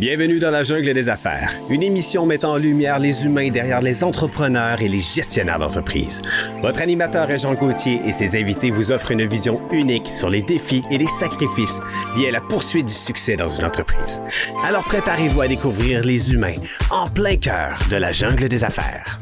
[0.00, 4.02] Bienvenue dans la jungle des affaires, une émission mettant en lumière les humains derrière les
[4.02, 6.22] entrepreneurs et les gestionnaires d'entreprise.
[6.62, 10.40] Votre animateur est Jean Gauthier et ses invités vous offrent une vision unique sur les
[10.40, 11.80] défis et les sacrifices
[12.16, 14.22] liés à la poursuite du succès dans une entreprise.
[14.64, 16.54] Alors préparez-vous à découvrir les humains
[16.88, 19.20] en plein cœur de la jungle des affaires.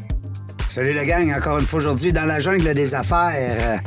[0.69, 3.81] Salut la gang, encore une fois aujourd'hui dans la jungle des affaires.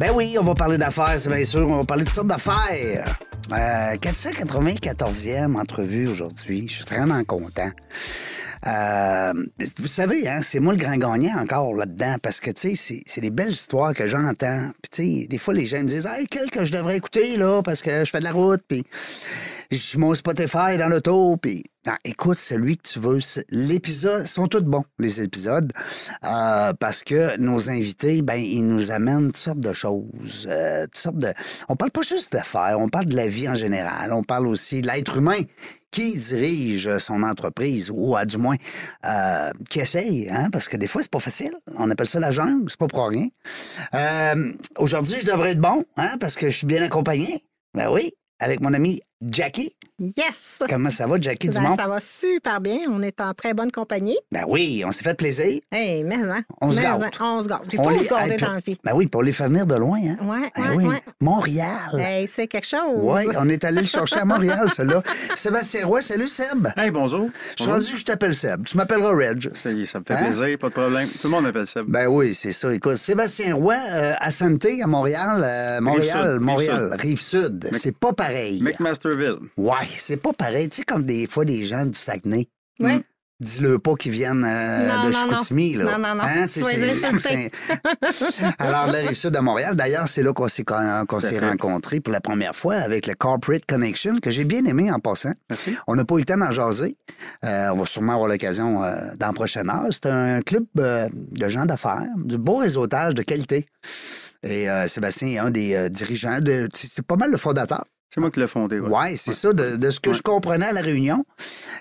[0.00, 1.68] Ben oui, on va parler d'affaires, c'est bien sûr.
[1.68, 3.16] On va parler de sortes d'affaires.
[3.52, 6.66] Euh, 494e entrevue aujourd'hui.
[6.68, 7.70] Je suis vraiment content.
[8.66, 9.32] Euh,
[9.78, 13.20] vous savez, hein, c'est moi le grand gagnant encore là-dedans parce que, tu sais, c'est-
[13.20, 14.70] des belles histoires que j'entends.
[14.82, 17.36] Puis, tu sais, des fois, les gens me disent, hey, quel que je devrais écouter,
[17.36, 18.84] là, parce que je fais de la route, puis
[19.70, 23.18] je mon Spotify dans l'auto, puis non, écoute celui que tu veux.
[23.50, 25.72] L'épisode, sont tous bons, les épisodes,
[26.24, 30.96] euh, parce que nos invités, ben, ils nous amènent toutes sortes de choses, euh, toutes
[30.96, 31.32] sortes de...
[31.68, 34.82] On parle pas juste d'affaires, on parle de la vie en général, on parle aussi
[34.82, 35.38] de l'être humain
[35.92, 38.56] qui dirige son entreprise, ou à du moins
[39.04, 41.54] euh, qui essaye, hein, parce que des fois, c'est pas facile.
[41.76, 43.28] On appelle ça la jungle, c'est pas pour rien.
[44.76, 47.44] Aujourd'hui, je devrais être bon, hein, parce que je suis bien accompagné.
[47.74, 49.72] Ben oui, avec mon ami Jackie?
[49.98, 50.58] Yes!
[50.68, 51.74] Comment ça va, Jackie Ben, Dumont?
[51.76, 52.80] ça va super bien.
[52.90, 54.18] On est en très bonne compagnie.
[54.30, 55.58] Ben oui, on s'est fait plaisir.
[55.72, 56.42] Hey, mais hein?
[56.60, 57.00] On se gâte.
[57.02, 57.62] hein, On se gâte.
[57.72, 58.76] Il On se garder dans la vie.
[58.84, 60.18] Ben oui, pour les faire venir de loin, hein?
[60.22, 60.84] Ouais, Ben ouais, oui.
[60.84, 61.02] ouais.
[61.22, 61.98] Montréal.
[61.98, 62.80] Hey, c'est quelque chose.
[62.94, 65.02] Oui, on est allé le chercher à Montréal, celui-là.
[65.34, 66.68] Sébastien Roy, salut Seb.
[66.76, 67.30] Hey, bonjour.
[67.56, 68.64] Je suis rendu que je t'appelle Seb.
[68.66, 69.50] Tu m'appelleras Reg.
[69.54, 70.24] Ça, y est, ça me fait Hein?
[70.26, 71.08] plaisir, pas de problème.
[71.08, 71.80] Tout le monde m'appelle ça.
[71.88, 72.70] Ben oui, c'est ça.
[72.74, 77.70] Écoute, Sébastien Roy, euh, à Santé, à Montréal, euh, Montréal, Rive-Sud, Montréal, Rive-Sud.
[77.72, 78.62] C'est pas pareil.
[79.16, 79.48] McMasterville.
[79.56, 80.68] Ouais, c'est pas pareil.
[80.68, 82.48] Tu sais, comme des fois, des gens du Saguenay.
[82.80, 83.00] Ouais.
[83.38, 85.32] Dis-le pas qu'ils viennent euh, Non, de non, non.
[85.34, 85.84] Chicoutimi, là.
[85.84, 86.22] Non, non, non.
[86.22, 87.50] Hein, c'est-
[88.58, 91.06] Alors, la Rive-Sud à Montréal, d'ailleurs, c'est là qu'on s'est, qu'on
[91.40, 95.32] rencontrés pour la première fois avec le Corporate Connection, que j'ai bien aimé en passant.
[95.50, 95.76] Merci.
[95.86, 96.96] On n'a pas eu le temps d'en jaser.
[97.44, 99.84] Euh, on va sûrement avoir l'occasion euh, dans la prochaine heure.
[99.90, 103.66] C'est un club euh, de gens d'affaires, du beau réseautage de qualité.
[104.44, 106.40] Et euh, Sébastien est un des euh, dirigeants.
[106.40, 107.84] De, c'est pas mal le fondateur.
[108.08, 108.80] C'est moi qui l'ai fondé.
[108.80, 108.88] ouais.
[108.90, 110.16] Oui, c'est ça, de, de ce que Ouais.
[110.16, 111.24] je comprenais à la réunion.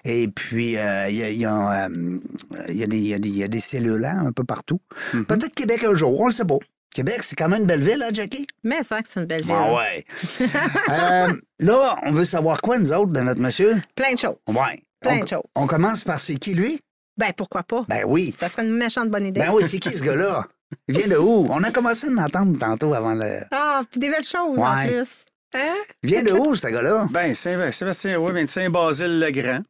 [0.04, 2.20] Et puis, euh, il y, a, il y a, euh,
[2.68, 2.88] il y a
[3.20, 4.82] des- y a cellules un peu partout.
[5.14, 5.26] Mhm.
[5.26, 6.58] Peut-être Québec un jour, on le sait pas.
[6.94, 8.48] Québec, c'est quand même une belle ville, hein, Jackie?
[8.64, 9.54] Mais ça, c'est une belle ville.
[9.56, 10.06] Ah ouais.
[10.90, 11.28] Euh,
[11.60, 13.76] là, on veut savoir quoi, nous autres, de notre monsieur?
[13.96, 14.36] Plein de choses.
[14.50, 14.84] Ouais.
[15.02, 15.44] Plein on, de choses.
[15.56, 16.80] On commence par c'est qui, lui?
[17.18, 17.86] Ben, pourquoi pas?
[17.88, 18.34] Ben oui.
[18.40, 19.40] Ça serait une méchante bonne idée.
[19.42, 20.46] Ben oui, c'est qui, ce gars-là?
[20.88, 21.48] Il vient de où?
[21.50, 23.40] On a commencé à m'entendre tantôt avant le...
[23.52, 24.88] Ah, puis des belles choses en Ouais.
[24.88, 25.26] plus.
[25.56, 25.76] Hein?
[26.04, 27.08] Vient de où, ce gars-là?
[27.12, 29.62] Ben, Saint- Sébastien Roy vient de Saint-Basile-le-Grand.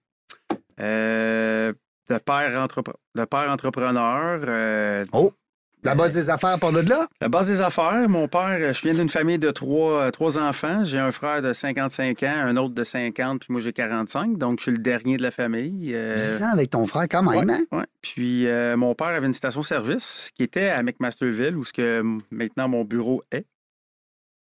[0.79, 1.71] Euh,
[2.09, 4.39] de, père entrepre- de père entrepreneur.
[4.47, 5.31] euh, Oh,
[5.83, 7.07] la base des affaires pour de là?
[7.21, 10.37] la base des affaires, mon père, euh, je viens d'une famille de trois, euh, trois
[10.39, 10.83] enfants.
[10.83, 14.37] J'ai un frère de 55 ans, un autre de 50, puis moi j'ai 45.
[14.37, 15.91] Donc, je suis le dernier de la famille.
[15.93, 17.61] Euh, 10 ans avec ton frère, quand même, hein?
[17.71, 17.85] Ouais.
[18.01, 22.01] Puis euh, mon père avait une station-service qui était à McMasterville, où ce que
[22.31, 23.45] maintenant mon bureau est.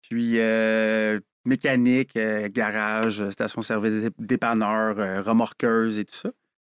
[0.09, 6.31] Puis euh, mécanique, euh, garage, station-service, dé- dépanneur, euh, remorqueuse et tout ça.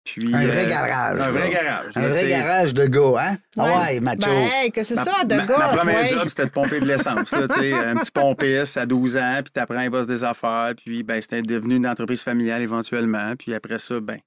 [0.03, 1.19] Puis, Un vrai euh, garage.
[1.19, 1.91] Un vrai garage.
[1.97, 3.37] Un vrai garage de gars, hein?
[3.57, 3.71] Ah Ouais.
[3.95, 4.19] ouais, macho.
[4.25, 5.57] Ben, hey, que c'est Ma, ça, de ma- gars.
[5.57, 7.29] ma première job, c'était de pomper de l'essence.
[7.31, 10.23] là, tu sais, un petit pompiste à 12 ans, puis tu apprends un boss des
[10.23, 13.33] affaires, puis ben, c'était devenu une entreprise familiale éventuellement.
[13.37, 14.17] Puis après ça, ben,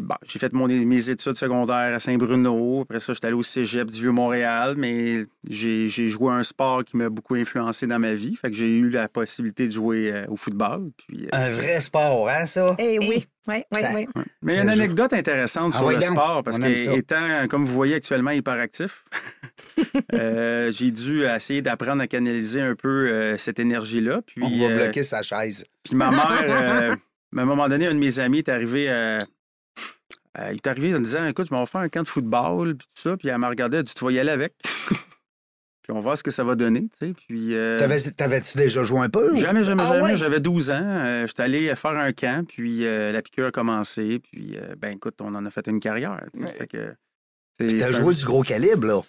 [0.00, 2.80] bon, j'ai fait mon, mes études secondaires à Saint-Bruno.
[2.82, 6.84] Après ça, j'étais allé au cégep du Vieux-Montréal, mais j'ai j'ai joué à un sport
[6.84, 8.36] qui m'a beaucoup influencé dans ma vie.
[8.36, 10.90] Fait que j'ai eu la possibilité de jouer euh, au football.
[10.96, 12.74] Puis, euh, Un vrai sport, hein, ça?
[12.78, 14.06] Eh oui, oui, oui, oui.
[14.42, 16.68] Mais il y a une anecdote intéressante Ah sur oui, le sport, parce ça.
[16.72, 19.04] qu'étant, comme vous voyez actuellement, hyperactif,
[20.14, 24.22] euh, j'ai dû essayer d'apprendre à canaliser un peu euh, cette énergie-là.
[24.26, 25.64] Puis, On va euh, bloquer sa chaise.
[25.84, 26.94] puis ma mère, euh,
[27.36, 28.88] à un moment donné, un de mes amis est arrivé.
[30.38, 32.76] Euh, il est arrivé en disant Écoute, je m'en vais faire un camp de football,
[32.76, 33.16] puis tout ça.
[33.16, 34.54] Puis elle m'a regardé, elle a dit Tu vas y aller avec.
[35.82, 37.12] puis on va voir ce que ça va donner, tu sais.
[37.28, 37.54] Puis.
[37.54, 39.32] euh, T'avais- T'avais-tu déjà joué un peu?
[39.32, 40.02] ou- Jamais, jamais, Ah jamais.
[40.02, 40.16] ouais?
[40.16, 40.80] J'avais 12 ans.
[40.82, 44.18] euh, J'étais allé faire un camp, puis euh, la piqûre a commencé.
[44.18, 46.24] Puis, euh, ben écoute, on en a fait une carrière.
[46.34, 46.94] tu sais, fait que,
[47.60, 49.00] c'est- Puis t'as c'est un- joué du gros calibre, là.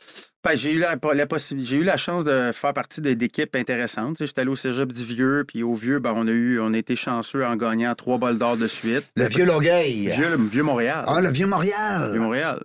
[0.44, 0.95] Ben, j'ai eu la,
[1.63, 4.18] j'ai eu la chance de faire partie d'équipes intéressantes.
[4.19, 6.78] J'étais allé au Cégep du Vieux, puis au Vieux, ben, on a eu, on a
[6.78, 9.12] été chanceux en gagnant trois bols d'or de suite.
[9.16, 10.07] Le vieux Longueuil.
[10.10, 11.04] Vieux, le vieux Montréal.
[11.07, 12.19] Ah, le vieux Vieux Montréal.
[12.19, 12.63] Montréal.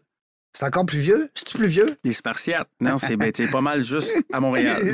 [0.52, 1.30] C'est encore plus vieux?
[1.34, 1.86] C'est-tu plus vieux?
[2.04, 2.68] Les Spartiates.
[2.80, 4.80] Non, c'est ben, pas mal juste à Montréal.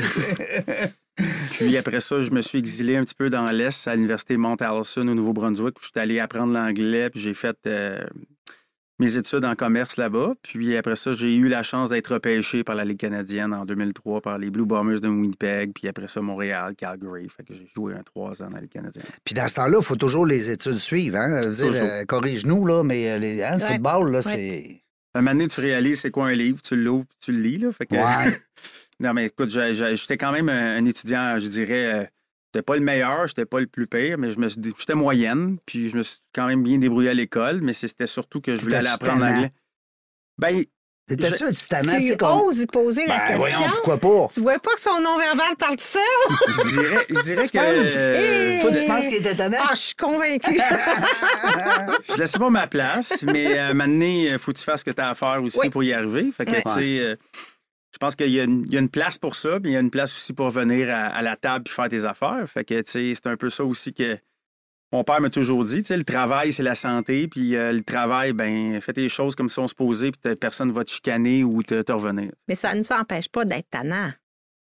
[1.51, 4.55] Puis après ça, je me suis exilé un petit peu dans l'Est, à l'Université Mount
[4.61, 7.57] Allison au Nouveau-Brunswick, où je suis allé apprendre l'anglais, puis j'ai fait.
[7.67, 7.99] euh,
[8.99, 10.33] mes études en commerce là-bas.
[10.43, 14.21] Puis après ça, j'ai eu la chance d'être repêché par la Ligue canadienne en 2003
[14.21, 15.71] par les Blue Bombers de Winnipeg.
[15.73, 17.27] Puis après ça, Montréal, Calgary.
[17.29, 19.05] Fait que j'ai joué un trois ans dans la Ligue canadienne.
[19.23, 21.17] Puis dans ce temps-là, il faut toujours les études suivre.
[21.17, 21.43] Hein?
[21.61, 23.69] Euh, corrige-nous, là, mais euh, les, hein, le Ouais.
[23.73, 24.21] football, là, Ouais.
[24.23, 24.81] c'est.
[25.15, 27.57] Un moment donné, tu réalises c'est quoi un livre, tu l'ouvres, tu le lis.
[27.57, 27.95] Là, fait que...
[27.95, 28.39] Ouais.
[28.99, 32.03] non, mais écoute, j'étais quand même un, un étudiant, je dirais, euh,
[32.53, 35.89] j'étais pas le meilleur, j'étais pas le plus pire, mais je me j'étais moyenne, puis
[35.89, 38.77] je me suis quand même bien débrouillé à l'école, mais c'était surtout que je voulais
[38.77, 39.51] aller apprendre l'anglais.
[40.37, 40.63] Ben,
[41.11, 41.99] un titanant?
[41.99, 43.37] Tu oses y poser la Ben, question?
[43.37, 44.27] voyons, pourquoi pas?
[44.31, 46.01] Tu vois pas que son nom-verbal parle tout seul?
[46.65, 47.93] je dirais, je dirais que penses?
[47.95, 49.57] euh, Toi, tu penses qu'il était tannant?
[49.59, 50.59] Ah, je suis convaincue.
[52.09, 54.81] je laissais pas ma place, mais à un moment donné, il faut que tu fasses
[54.81, 55.69] ce que tu as à faire aussi Oui.
[55.71, 56.29] pour y arriver.
[56.35, 56.61] Fait que, Ouais.
[56.63, 57.15] tu sais, euh,
[57.91, 60.11] je pense qu'il y, a une- place pour ça, puis il y a une place
[60.11, 62.45] aussi pour venir à, la table puis faire tes affaires.
[62.47, 64.17] Fait que, c'est un peu ça aussi que
[64.91, 68.81] mon père m'a toujours dit, le travail, c'est la santé, puis euh, le travail, ben,
[68.81, 71.81] fais tes choses comme si on se posait, puis personne va te chicaner ou te,
[71.81, 72.31] te revenir.
[72.47, 74.11] Mais ça ne nous empêche pas d'être tannant.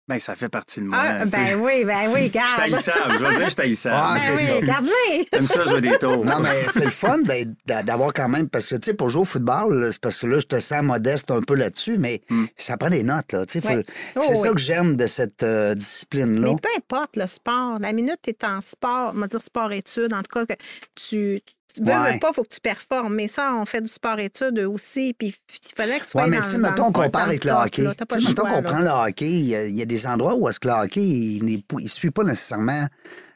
[0.06, 0.98] Ben, ça fait partie de moi.
[1.00, 1.26] Ah, sais.
[1.26, 2.58] ben oui, ben oui, Je suis garde.
[2.58, 3.88] je vais dire, je suis.
[3.90, 4.66] Ah, Ben c'est oui, ça.
[4.66, 5.24] garde-le.
[5.32, 6.24] J'aime ça jouer des tours.
[6.26, 7.18] Non, mais c'est le fun
[7.64, 8.50] d'avoir quand même.
[8.50, 10.82] Parce que, tu sais, pour jouer au football, c'est parce que là, je te sens
[10.84, 12.44] modeste un peu là-dessus, mais Mm.
[12.56, 13.46] ça prend des notes, là.
[13.46, 13.82] Tu sais, faut-.
[14.20, 16.48] C'est Oh, ça que j'aime de cette euh, discipline-là.
[16.52, 20.12] Mais peu importe le sport, la minute tu es en sport, on va dire sport-études,
[20.12, 20.54] en tout cas, que
[20.94, 21.40] tu
[21.82, 22.12] veux, Ouais.
[22.14, 23.14] veux pas, il faut que tu performes.
[23.14, 26.38] Mais ça, on fait du sport-études aussi, puis il fallait que ce soit Ouais, mais
[26.38, 27.82] dans, dans mettons qu'on dans compare le avec le hockey.
[27.82, 27.94] là.
[27.94, 30.48] Pas mettons qu'on prend le hockey, il y, a, il y a des endroits où
[30.48, 32.86] est-ce que le hockey, il ne suit pas nécessairement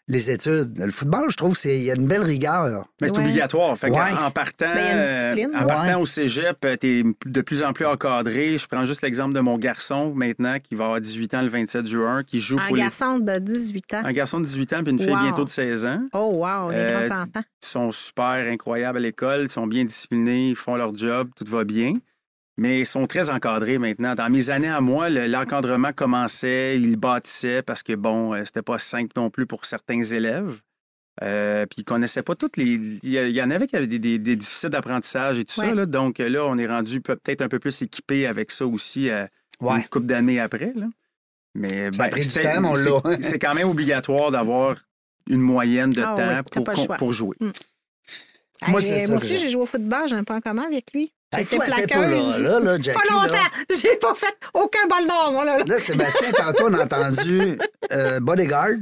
[0.09, 0.79] les études.
[0.79, 2.87] Le football, je trouve qu'il y a une belle rigueur.
[3.01, 3.25] Mais c'est Ouais.
[3.25, 3.77] obligatoire.
[3.79, 3.99] Fait Ouais.
[4.25, 5.55] en, partant, Ben, il y a une discipline.
[5.55, 5.67] euh, en Ouais.
[5.69, 8.57] partant au cégep, tu es de plus en plus encadré.
[8.59, 11.87] Je prends juste l'exemple de mon garçon maintenant qui va avoir 18 ans le 27
[11.87, 14.03] juin, qui joue Un pour les- garçon de 18 ans.
[14.05, 15.23] un garçon de 18 ans puis une fille Wow.
[15.23, 16.01] bientôt de 16 ans.
[16.15, 17.43] Oh, wow, les Euh, grands enfants.
[17.63, 21.45] Ils sont super incroyables à l'école, ils sont bien disciplinés, ils font leur job, tout
[21.47, 21.95] va bien.
[22.61, 24.15] Mais ils sont très encadrés maintenant.
[24.17, 28.63] Dans mes années à moi, le- l'encadrement commençait, il bâtissait parce que, bon, euh, c'était
[28.63, 30.59] pas simple non plus pour certains élèves.
[31.23, 32.99] Euh, puis ils connaissaient pas toutes les.
[33.03, 35.73] Il y, en avait qui avaient des, des- des déficits d'apprentissage et tout ça.
[35.75, 35.87] Là.
[35.87, 39.09] Donc euh, là, on est rendu peut- peut-être un peu plus équipé avec ça aussi
[39.09, 39.25] euh,
[39.61, 39.79] Ouais.
[39.79, 40.73] une couple d'années après.
[40.77, 40.87] Là.
[41.55, 41.91] Mais
[42.61, 44.77] mon c'est- quand même obligatoire d'avoir
[45.29, 47.37] une moyenne de Ah temps oui, pour, jouer.
[47.41, 47.51] Moi,
[48.69, 49.39] Moi, moi aussi, j'ai.
[49.39, 51.13] j'ai joué au football, j'ai un point commun avec lui.
[51.37, 52.43] Hey, toi, t'es pas là, plaqueuse.
[52.43, 53.23] là, là, Jackie, Pas là.
[53.23, 53.77] longtemps.
[53.83, 55.59] J'ai pas fait aucun bol d'or, moi, là.
[55.65, 57.59] Là, Sébastien, tantôt, on a entendu
[57.93, 58.77] euh, Bodyguard.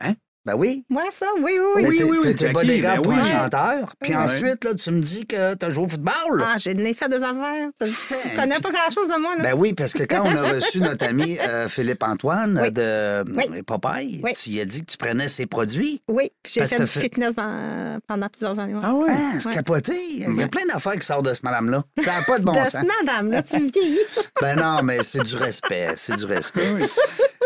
[0.00, 0.14] Hein?
[0.46, 0.84] Ben oui.
[0.88, 1.84] Moi, ça, oui, oui, oui.
[1.84, 3.18] Oui, T'étais- oui, oui, pour oui.
[3.18, 3.92] un chanteur.
[4.00, 6.40] Puis ensuite, là, tu me dis que t'as joué au football.
[6.40, 7.66] Ah, j'ai donné fait des affaires.
[7.80, 9.42] Tu connais pas grand-chose de moi, là?
[9.42, 12.70] Ben oui, parce que quand on a reçu notre ami euh, Philippe-Antoine Oui.
[12.70, 13.44] de Oui.
[13.58, 14.32] euh, Popeye, Oui.
[14.40, 16.00] tu lui as dit que tu prenais ses produits.
[16.06, 18.74] Oui, puis j'ai fait du fait- fitness dans- pendant plusieurs années.
[18.74, 18.80] ouais.
[18.84, 19.08] Ah ouais?
[19.10, 19.54] Ah, c'est Ouais.
[19.54, 19.94] capoté.
[20.10, 21.82] Il y a plein d'affaires qui sortent de ce madame-là.
[22.04, 22.68] Ça n'a pas de bon de sens.
[22.82, 23.98] ce madame, là, tu me vieillis.
[24.40, 25.94] Ben non, mais c'est du respect.
[25.96, 26.62] C'est du respect.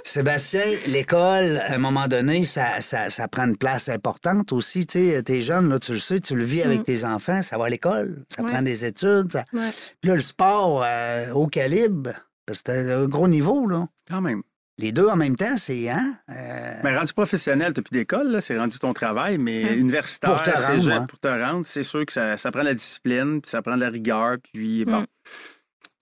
[0.05, 4.87] Sébastien, l'école, à un moment donné, ça, ça, ça prend une place importante aussi.
[4.87, 7.59] Tu sais, t'es jeune, là, tu le sais, tu le vis avec tes enfants, ça
[7.59, 8.45] va à l'école, ça Mm.
[8.47, 8.53] Ouais.
[8.53, 9.33] prend des études.
[9.33, 9.69] ça- Ouais.
[10.01, 12.11] Puis là, le sport euh, au calibre,
[12.47, 13.87] parce que c'est un gros niveau, là.
[14.09, 14.43] Quand même.
[14.79, 16.15] Les deux en même temps, c'est, hein?
[16.31, 20.89] euh, Mais rendu professionnel, d'école, là, c'est rendu ton travail, mais universitaire, Pour te rendre,
[21.01, 21.07] ouais.
[21.07, 23.75] pour te rendre, c'est sûr que ça, ça prend de la discipline, puis ça prend
[23.77, 25.01] de la rigueur, puis bon.
[25.03, 25.07] Mm.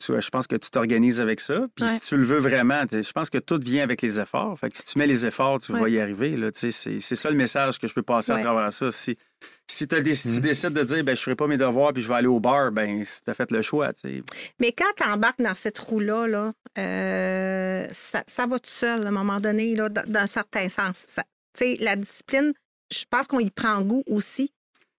[0.07, 1.67] Je pense que tu t'organises avec ça.
[1.75, 1.91] Puis Ouais.
[1.93, 4.59] si tu le veux vraiment, je pense que tout vient avec les efforts.
[4.59, 6.37] Fait que si tu mets les efforts, tu vas y arriver.
[6.37, 8.93] là, tu sais, C'est c'est ça le message que je peux passer à travers ça.
[8.93, 9.17] Si,
[9.67, 11.93] si t'as des- si tu décides de dire ben, je ne ferai pas mes devoirs
[11.93, 13.93] puis je vais aller au bar, ben tu as fait le choix.
[13.93, 14.23] tu sais.
[14.61, 19.09] Mais quand tu embarques dans cette roue-là, là, euh, ça, ça va tout seul à
[19.09, 21.07] un moment donné, là, dans, dans un certain sens.
[21.09, 21.25] Ça-
[21.59, 22.53] Tu sais, la discipline,
[22.93, 24.53] je pense qu'on y prend goût aussi.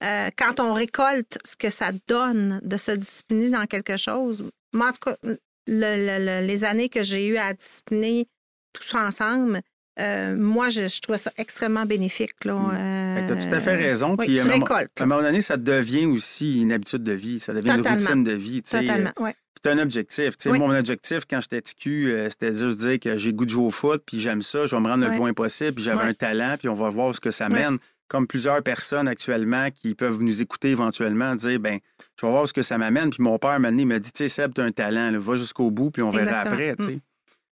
[0.04, 4.88] Euh, quand on récolte ce que ça donne de se discipliner dans quelque chose, moi,
[4.88, 8.28] en tout cas, le- le- le- les années que j'ai eu à discipliner
[8.74, 9.62] tous ensemble,
[10.00, 12.46] euh, moi, je, je trouvais ça extrêmement bénéfique.
[12.46, 14.16] Là, que euh, tu as tout à fait raison.
[14.18, 14.66] Oui, puis à un moment-.
[14.74, 17.40] À un moment donné, ça devient aussi une habitude de vie.
[17.40, 17.90] Ça devient Totalement.
[17.98, 18.64] une routine de vie.
[18.64, 19.34] Totalement, ouais.
[19.34, 20.36] Puis t'as un objectif.
[20.46, 20.58] Oui.
[20.58, 23.66] Mon objectif, quand j'étais TQ, euh, c'était juste de dire que j'ai goût de jouer
[23.66, 25.98] au foot, puis j'aime ça, je vais me rendre le plus loin possible, puis j'avais
[26.04, 26.10] Ouais.
[26.10, 27.78] un talent, puis on va voir ce que ça mène.
[28.10, 31.80] Comme plusieurs personnes actuellement qui peuvent nous écouter éventuellement, dire, ben
[32.20, 33.12] je vais voir ce que ça m'amène.
[33.12, 35.92] Puis mon père, m'a dit, tu sais, Seb, t'as un talent, là, va jusqu'au bout,
[35.92, 36.54] puis on verra Exactement.
[36.54, 36.76] après.
[36.76, 37.00] tu sais.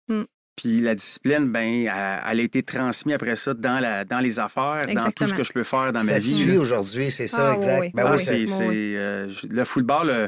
[0.10, 0.20] Mm.
[0.22, 0.26] Mm.
[0.56, 1.92] Puis la discipline, ben, elle,
[2.28, 5.44] elle a été transmise après ça dans, la, dans les affaires, dans tout ce que
[5.44, 6.58] je peux faire dans ça ma vie.
[6.58, 7.80] aujourd'hui, c'est ça, Ah, exact.
[7.80, 8.48] oui, Ben Ah, oui, c'est, oui.
[8.48, 10.28] c'est, euh, le football euh,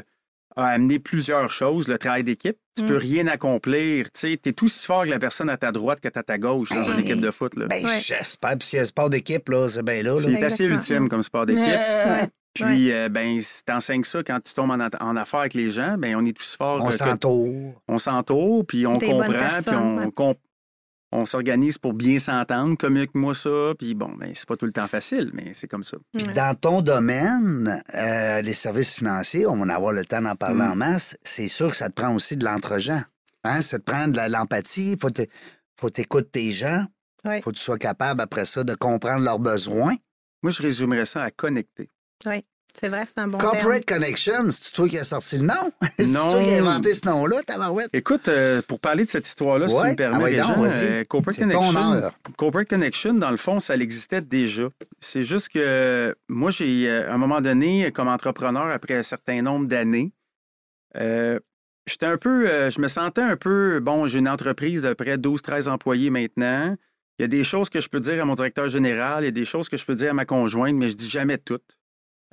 [0.56, 1.88] a amené plusieurs choses.
[1.88, 2.88] Le travail d'équipe, tu Mm.
[2.88, 4.10] peux rien accomplir.
[4.12, 6.82] Tu es aussi fort que la personne à ta droite que à ta gauche dans
[6.84, 7.54] une Ben, équipe de foot.
[7.56, 7.66] Là.
[7.66, 8.00] Ben, Ouais.
[8.02, 8.56] j'espère.
[8.58, 10.14] Puis s'il y a un sport d'équipe, là, c'est bien là.
[10.14, 10.16] là.
[10.16, 11.62] c'est assez ultime comme sport d'équipe.
[11.64, 12.28] Euh, Ouais.
[12.52, 15.54] Puis, euh, ben, si tu enseignes ça quand tu tombes en, a- en affaires avec
[15.54, 16.82] les gens, ben, on est tous forts.
[16.84, 17.74] On s'entoure.
[17.86, 19.22] on s'entoure, puis on comprend,
[19.64, 20.10] puis on, ouais.
[20.10, 20.38] comp-
[21.12, 24.86] on s'organise pour bien s'entendre, communique-moi ça, puis bon, ben, c'est pas tout le temps
[24.86, 25.96] facile, mais c'est comme ça.
[26.34, 30.58] Dans ton domaine, euh, les services financiers, on va en avoir le temps d'en parler
[30.64, 30.70] Mm.
[30.72, 33.02] en masse, c'est sûr que ça te prend aussi de l'entre-gens.
[33.44, 33.60] Hein?
[33.60, 35.22] Ça te prend de la- l'empathie, il faut que
[35.80, 36.84] faut t'écouter tes gens,
[37.24, 37.40] il Oui.
[37.42, 39.94] faut que tu sois capable après ça de comprendre leurs besoins.
[40.42, 41.88] Moi, je résumerais ça à connecter.
[42.74, 43.52] C'est vrai, c'est un bon terme.
[43.52, 45.54] Corporate Connection, c'est toi qui as sorti le nom?
[45.98, 47.88] c'est toi qui as inventé ce nom-là, tabarouette?
[47.92, 51.38] Écoute, euh, pour parler de cette histoire-là, si tu me Ah permets, ouais, euh, Corporate
[51.38, 52.12] ton Connection.
[52.36, 54.68] Corporate Connection, dans le fond, ça existait déjà.
[55.00, 59.42] C'est juste que moi, j'ai, euh, à un moment donné, comme entrepreneur, après un certain
[59.42, 60.12] nombre d'années,
[60.96, 61.38] euh,
[61.86, 65.16] j'étais un peu, euh, je me sentais un peu, bon, j'ai une entreprise de près
[65.16, 66.76] 12-13 employés maintenant.
[67.18, 69.28] Il y a des choses que je peux dire à mon directeur général, il y
[69.28, 71.76] a des choses que je peux dire à ma conjointe, mais je dis jamais toutes.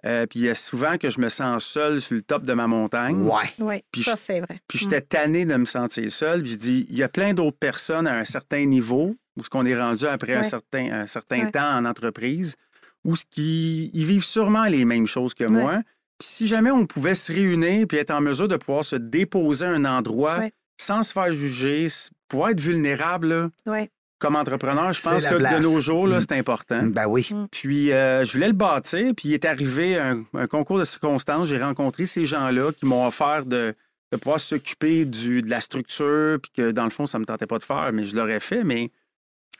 [0.06, 2.54] Euh, puis il y a souvent que je me sens seul sur le top de
[2.54, 3.24] ma montagne.
[3.24, 3.50] Ouais.
[3.60, 4.60] Oui, Puis ça, je- c'est vrai.
[4.68, 6.44] Puis j'étais tanné de me sentir seul.
[6.44, 9.50] Puis je dis, il y a plein d'autres personnes à un certain niveau, où ce
[9.50, 11.52] qu'on est rendu après un certain, un certain Ouais.
[11.52, 12.56] temps en entreprise,
[13.04, 15.82] où ce qui, ils vivent sûrement les mêmes choses que moi.
[16.20, 19.66] Puis si jamais on pouvait se réunir puis être en mesure de pouvoir se déposer
[19.66, 20.52] à un endroit Ouais.
[20.80, 21.88] sans se faire juger,
[22.28, 23.90] pouvoir être vulnérable là, Oui.
[24.20, 25.58] Comme entrepreneur, je pense que place.
[25.60, 26.22] de nos jours, là, Mm.
[26.22, 26.84] c'est important.
[26.88, 27.30] Ben oui.
[27.52, 31.48] Puis, euh, je voulais le bâtir, puis il est arrivé un, un concours de circonstances.
[31.50, 33.76] J'ai rencontré ces gens-là qui m'ont offert de,
[34.12, 37.26] de pouvoir s'occuper du- de la structure, puis que dans le fond, ça ne me
[37.26, 38.64] tentait pas de faire, mais je l'aurais fait.
[38.64, 38.90] Mais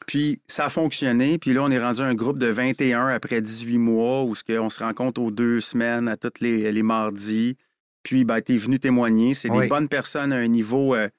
[0.06, 1.38] puis, ça a fonctionné.
[1.38, 4.80] Puis là, on est rendu un groupe de 21 après 18 mois, où on se
[4.84, 7.58] rencontre aux deux semaines, à tous les, les mardis.
[8.04, 9.34] Puis, ben, tu es venu témoigner.
[9.34, 9.64] C'est Oui.
[9.64, 10.96] des bonnes personnes à un niveau.
[10.96, 11.10] euh,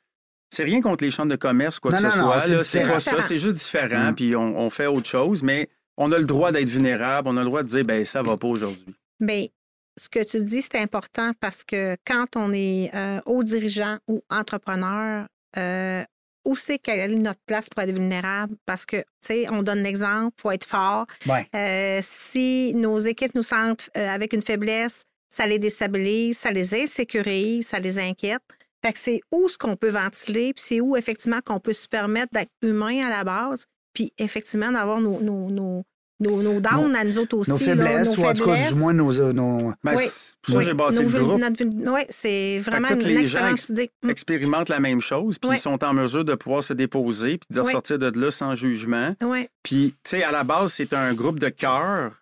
[0.51, 2.65] c'est rien contre les chambres de commerce, quoi Non, que non, ce non, soit.
[2.65, 3.21] c'est pas ça.
[3.21, 4.13] C'est juste différent.
[4.13, 4.15] Mm.
[4.15, 5.43] Puis, on, on fait autre chose.
[5.43, 7.29] Mais on a le droit d'être vulnérable.
[7.29, 8.95] On a le droit de dire, ben ça va pas aujourd'hui.
[9.21, 9.47] Bien,
[9.99, 14.23] ce que tu dis, c'est important parce que quand on est euh, haut dirigeant ou
[14.31, 15.27] entrepreneur,
[15.57, 16.05] euh,
[16.45, 18.55] où c'est quelle est notre place pour être vulnérable?
[18.65, 21.07] Parce que, tu sais, on donne l'exemple, il faut être fort.
[21.27, 21.47] Ouais.
[21.55, 26.75] Euh, si nos équipes nous sentent euh, avec une faiblesse, ça les déstabilise, ça les
[26.75, 28.41] insécurise, ça les inquiète.
[28.89, 31.87] Fait que c'est où ce qu'on peut ventiler, puis c'est où effectivement qu'on peut se
[31.89, 35.85] permettre d'être humain à la base, puis effectivement d'avoir nos, nos, nos,
[36.21, 37.51] nos, nos downs à nous autres aussi.
[37.51, 39.13] Nos là, faiblesses, nos ou en tout cas, du moins nos.
[39.35, 39.73] nos...
[39.85, 40.05] Ben, Oui.
[40.09, 41.41] c'est pour ça que Oui, j'ai bâti nos le groupe.
[41.41, 43.91] notre Oui, c'est vraiment une les gens excellente ex- idée.
[44.03, 44.11] Mm.
[44.11, 47.61] expérimentent la même chose, puis ils sont en mesure de pouvoir se déposer, puis de
[47.61, 49.11] ressortir de là sans jugement.
[49.21, 52.13] Oui, Puis, tu sais, à la base, c'est un groupe de cœur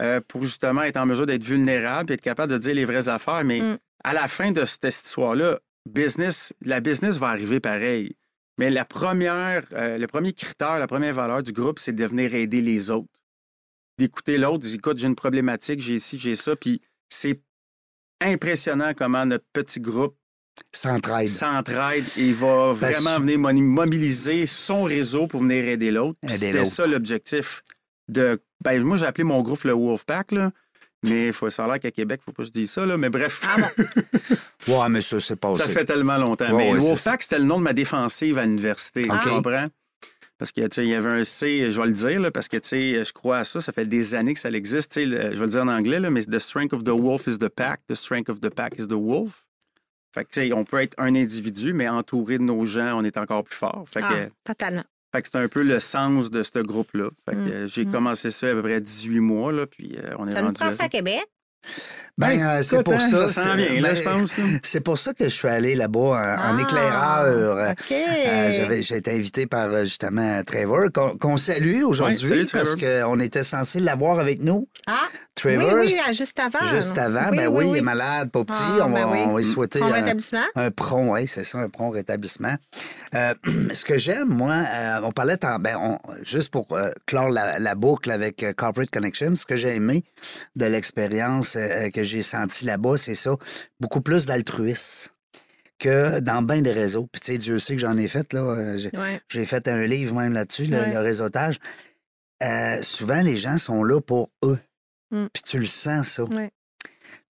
[0.00, 3.10] euh, pour justement être en mesure d'être vulnérable et être capable de dire les vraies
[3.10, 3.44] affaires.
[3.44, 3.76] Mais Mm.
[4.04, 8.16] à la fin de cette histoire-là, business, la business va arriver pareil.
[8.58, 12.34] Mais la première, euh, le premier critère, la première valeur du groupe, c'est de venir
[12.34, 13.08] aider les autres.
[13.98, 16.54] D'écouter l'autre, écoute, j'ai une problématique, j'ai ci, j'ai ça.
[16.56, 17.40] Puis c'est
[18.20, 20.16] impressionnant comment notre petit groupe
[20.72, 21.28] S'entraide.
[21.28, 26.18] s'entraide et va Parce- vraiment venir mobiliser son réseau pour venir aider l'autre.
[26.28, 27.62] C'était ça l'objectif.
[28.08, 30.52] De, ben, moi, j'ai appelé mon groupe le Wolfpack, là.
[31.04, 32.96] Mais faut, ça a l'air qu'à Québec, faut pas que je dise ça, là.
[32.96, 33.84] Mais bref, Ah bon?
[34.80, 36.46] Ouais, mais ça, c'est pas ça fait tellement longtemps.
[36.46, 39.02] Ouais, mais ouais, Wolfpack, c'était le nom de ma défensive à l'université.
[39.02, 39.66] Tu comprends?
[40.38, 42.48] Parce que, tu sais, il y avait un C, je vais le dire, là, parce
[42.48, 43.60] que, tu sais, je crois à ça.
[43.60, 44.92] Ça fait des années que ça existe.
[44.92, 46.88] Tu sais, le- je vais le dire en anglais, là, mais The strength of the
[46.90, 47.82] wolf is the pack.
[47.86, 49.44] The strength of the pack is the wolf.
[50.14, 53.04] Fait que, tu sais, on peut être un individu, mais entouré de nos gens, on
[53.04, 53.84] est encore plus fort.
[53.92, 54.84] Fait que, Ah, totalement.
[55.14, 57.10] Fait que c'est un peu le sens de ce groupe-là.
[57.24, 57.92] Fait que, Mm, j'ai mm.
[57.92, 60.58] commencé ça à peu près 18 mois, là, puis euh, on est Ça nous rendu...
[60.58, 61.24] prend ça à Québec?
[62.16, 63.56] Ben, euh, c'est pour hein, ça.
[63.56, 64.38] Là, ben, je pense.
[64.38, 64.44] là.
[64.62, 67.74] C'est pour ça que je suis allé là-bas en, en Ah, éclaireur.
[67.90, 70.84] Euh, J'ai été invité par euh, justement Trevor,
[71.18, 74.68] qu'on salue aujourd'hui parce qu'on était censé l'avoir avec nous.
[74.86, 76.64] Ah, Trevor, oui, oui, juste avant.
[76.70, 78.58] juste avant, ben oui, il est malade, pas petit.
[78.62, 79.18] Ah, on, va, ben oui.
[79.26, 80.44] on va lui souhaiter un, rétablissement.
[80.54, 82.54] un prompt, oui, c'est ça, un prompt rétablissement.
[83.16, 83.34] Euh,
[83.72, 84.54] ce que j'aime, moi,
[85.02, 86.68] on parlait, tant- ben, on- juste pour
[87.06, 90.04] clore la, la boucle avec Corporate Connection, ce que j'ai aimé
[90.54, 93.36] de l'expérience euh, que j'ai sentie là-bas, c'est ça,
[93.80, 95.10] beaucoup plus d'altruisme
[95.78, 97.08] que dans bien des réseaux.
[97.10, 98.40] Puis, tu sais, Dieu sait que j'en ai fait, là.
[98.40, 99.20] euh, j'ai- Ouais.
[99.44, 101.58] fait un livre même là-dessus, le, réseautage.
[102.42, 104.58] Euh, souvent, les gens sont là pour eux.
[105.10, 105.26] Mm.
[105.32, 106.24] Puis tu le sens, ça.
[106.24, 106.50] Ouais.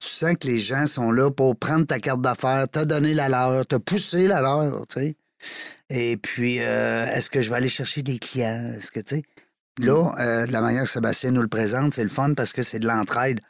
[0.01, 3.29] Tu sens que les gens sont là pour prendre ta carte d'affaires, te donner la
[3.29, 5.17] leur, te pousser la leur, tu sais.
[5.91, 8.75] Et puis, euh, est-ce que je vais aller chercher des clients?
[8.77, 9.23] Est-ce que, tu sais...
[9.79, 12.63] Là, euh, de la manière que Sébastien nous le présente, c'est le fun parce que
[12.63, 13.41] c'est de l'entraide.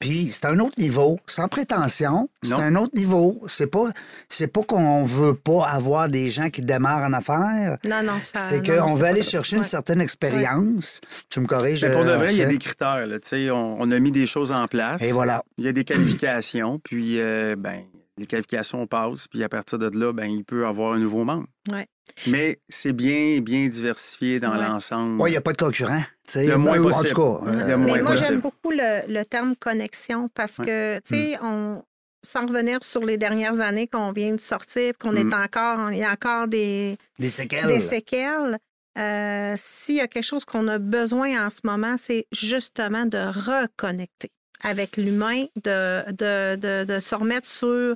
[0.00, 2.28] Puis c'est un autre niveau, sans prétention.
[2.42, 3.40] C'est un autre niveau.
[3.46, 3.90] C'est pas,
[4.28, 7.78] c'est pas qu'on veut pas avoir des gens qui démarrent en affaires.
[7.88, 8.40] Non, non, ça.
[8.40, 9.30] C'est qu'on veut aller ça.
[9.30, 11.00] chercher une certaine expérience.
[11.28, 11.84] Tu me corriges.
[11.84, 13.06] Mais pour de euh, vrai, il y a des critères.
[13.06, 15.00] Là, tu sais, on, on a mis des choses en place.
[15.02, 15.44] Et voilà.
[15.56, 17.84] Il y a des qualifications, puis euh, ben,
[18.18, 21.46] les qualifications passent, puis à partir de là, ben, il peut avoir un nouveau membre.
[21.72, 21.86] Ouais.
[22.26, 24.66] Mais c'est bien, bien diversifié dans Ouais.
[24.66, 25.20] l'ensemble.
[25.20, 26.02] Ouais, il n'y a pas de concurrent.
[26.34, 27.08] Le moins En possible.
[27.10, 30.66] tout cas, euh, moins Mais moi, j'aime beaucoup le, le terme connexion parce Ouais.
[30.66, 31.82] que, tu sais, on.
[32.22, 35.30] Sans revenir sur les dernières années qu'on vient de sortir, qu'on Mm.
[35.30, 37.66] est encore, il y a encore des, des séquelles.
[37.66, 38.58] des séquelles.
[38.98, 43.16] euh, S'il y a quelque chose qu'on a besoin en ce moment, c'est justement de
[43.16, 44.28] reconnecter
[44.62, 47.94] avec l'humain, de, de, de, de se remettre sur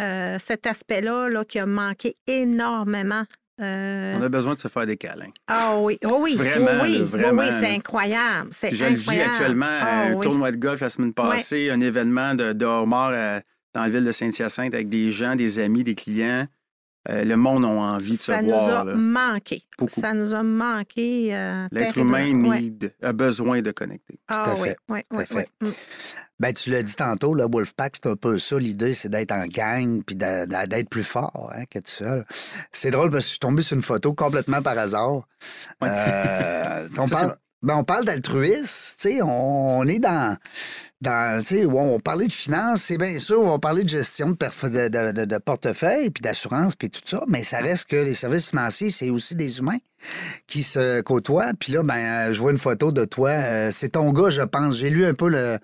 [0.00, 3.24] euh, cet aspect-là là, qui a manqué énormément.
[3.60, 5.30] Euh, On a besoin de se faire des câlins.
[5.46, 8.48] Ah oui, oh oui, Vraiment, oui, là, vraiment, oui, c'est incroyable.
[8.50, 10.22] C'est je le vis actuellement Ah à un oui.
[10.24, 13.40] tournoi de golf la semaine passée, un événement de, de euh,
[13.74, 16.46] dans la ville de Saint-Hyacinthe avec des gens, des amis, des clients.
[17.10, 18.80] Euh, le monde a envie de Ça se nous voir.
[18.80, 18.94] a là.
[18.94, 19.62] manqué.
[19.78, 19.90] Beaucoup.
[20.00, 21.34] Ça nous a manqué.
[21.34, 22.60] euh, L'être humain Ouais.
[22.60, 24.18] need- a besoin de connecter.
[24.28, 25.48] Ah à oui, fait, oui, tout à oui, fait.
[25.62, 25.68] oui.
[25.68, 25.72] Mm.
[26.40, 28.58] Ben, tu l'as dit tantôt, le Wolfpack, c'est un peu ça.
[28.58, 32.24] L'idée, c'est d'être en gang puis d'être plus fort hein, que tout seul.
[32.72, 35.22] C'est drôle parce que je suis tombé sur une photo complètement par hasard.
[35.82, 38.64] Euh, on, Ça, parle, ben, on parle d'altruisme.
[38.64, 40.36] tu sais, On, on est dans.
[41.00, 44.30] Dans tu sais, où on parlait de finances, c'est bien sûr, on parler de gestion
[44.30, 48.14] de, de- de- de portefeuille, puis d'assurance, puis tout ça, mais ça reste que les
[48.14, 49.78] services financiers, c'est aussi des humains
[50.46, 51.50] qui se côtoient.
[51.58, 53.30] Puis là, ben, euh, je vois une photo de toi.
[53.30, 54.78] euh, c'est ton gars, je pense.
[54.78, 55.58] J'ai lu un peu le.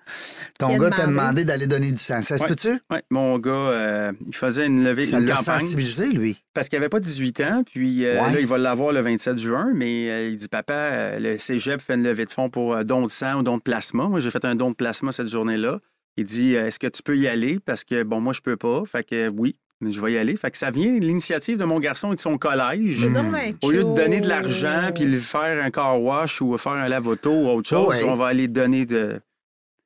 [0.59, 1.45] Ton gars t'a demandé.
[1.45, 2.21] d'aller donner du sang.
[2.21, 2.49] Ça se Ouais.
[2.49, 2.79] peut-tu?
[2.91, 5.59] Oui, mon gars, euh, il faisait une levée, Ça une l'a campagne.
[5.59, 6.37] sensibilisé, lui.
[6.53, 8.33] Parce qu'il n'avait pas 18 ans, puis euh, Ouais.
[8.33, 11.81] là, il va l'avoir le 27 juin, mais euh, il dit Papa, euh, le cégep
[11.81, 14.07] fait une levée de fonds pour euh, don de sang ou don de plasma.
[14.07, 15.79] Moi, j'ai fait un don de plasma cette journée-là.
[16.17, 17.59] Il dit Est-ce que tu peux y aller?
[17.65, 18.83] Parce que, bon, moi, je peux pas.
[18.85, 20.35] Fait que, oui, je vais y aller.
[20.37, 22.99] Fait que ça vient de l'initiative de mon garçon et de son collège.
[23.07, 26.73] Bien Au lieu de donner de l'argent puis le faire un car wash ou faire
[26.73, 28.03] un lavoto ou autre chose, Ouais.
[28.03, 29.19] on va aller donner de.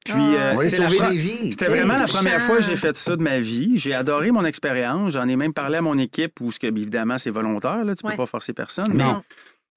[0.04, 1.52] Puis, Ah, euh, c'était des vies.
[1.52, 3.80] c'était vraiment la première fois que j'ai fait ça de ma vie.
[3.80, 5.14] J'ai adoré mon expérience.
[5.14, 7.84] J'en ai même parlé à mon équipe où, ce que, évidemment, c'est volontaire.
[7.84, 8.16] Là, tu ne Ouais.
[8.16, 8.94] peux pas forcer personne.
[8.94, 9.24] Non.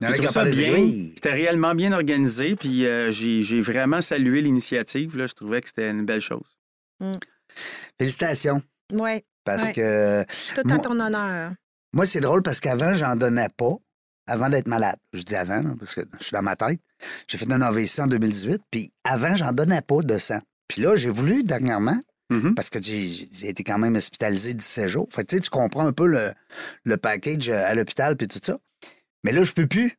[0.02, 0.08] Mais.
[0.14, 2.54] C'était réellement bien organisé.
[2.56, 5.16] Puis euh, j'ai j'ai vraiment salué l'initiative.
[5.16, 5.26] là.
[5.26, 6.56] Je trouvais que c'était une belle chose.
[7.99, 8.62] Félicitations.
[8.93, 9.73] Oui, Parce Ouais.
[9.73, 11.52] que tout à ton honneur.
[11.95, 13.75] moi, c'est drôle parce qu'avant, j'en donnais pas.
[14.30, 14.97] Avant d'être malade.
[15.15, 16.80] Je dis avant, là, parce que je suis dans ma tête.
[17.28, 18.61] J'ai fait un AVC en 2018.
[18.71, 20.41] Puis avant, j'en donnais pas de sang.
[20.69, 22.54] Puis là, j'ai voulu dernièrement, Mhm.
[22.54, 25.08] parce que j'ai été quand même hospitalisé 17 jours.
[25.11, 26.32] Fait que, tu sais, tu comprends un peu le,
[26.84, 28.58] le package à l'hôpital puis tout ça.
[29.25, 29.97] Mais là, je peux plus.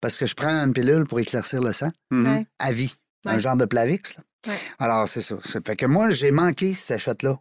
[0.00, 2.26] Parce que je prends une pilule pour éclaircir le sang Mhm.
[2.26, 2.46] Ouais.
[2.58, 2.94] à vie.
[3.26, 4.16] Un genre de Plavix.
[4.16, 4.22] là.
[4.46, 4.58] Ouais.
[4.78, 5.36] Alors, c'est ça.
[5.66, 7.38] Fait que moi, j'ai manqué cette shot-là.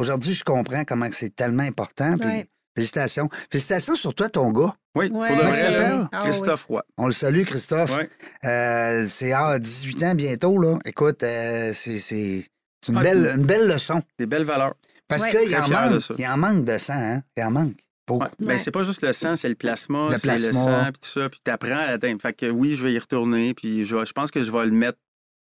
[0.00, 2.14] Aujourd'hui, je comprends comment que c'est tellement important.
[2.18, 2.46] Puis Ouais.
[2.74, 3.28] félicitations.
[3.50, 4.74] Félicitations sur toi, ton gas.
[4.96, 5.28] Oui, Ouais.
[5.36, 6.08] pour s'appelle?
[6.10, 6.82] Ah, Christophe Roy.
[6.96, 7.94] On le salue, Christophe.
[7.96, 8.08] Ouais.
[8.44, 10.78] Euh, c'est à 18 ans bientôt, là.
[10.84, 12.48] Écoute, euh, c'est c'est-
[12.80, 14.02] c'est une, Ah, belle, une belle leçon.
[14.18, 14.74] Des belles valeurs.
[15.06, 15.30] Parce Ouais.
[15.32, 16.02] qu'il en, de manque.
[16.18, 17.22] Il en manque de sang, hein?
[17.36, 17.76] Il en manque.
[18.08, 18.24] Beaucoup.
[18.24, 18.30] Ouais.
[18.40, 18.58] Ben, Ouais.
[18.58, 20.52] c'est pas juste le sang, c'est le plasma, Le c'est le plasma.
[20.52, 21.28] sang, puis tout ça.
[21.28, 22.20] Puis t'apprends à l'atteindre.
[22.22, 23.52] Fait que oui, je vais y retourner.
[23.54, 24.98] Puis je, vais- je pense que je vais le mettre.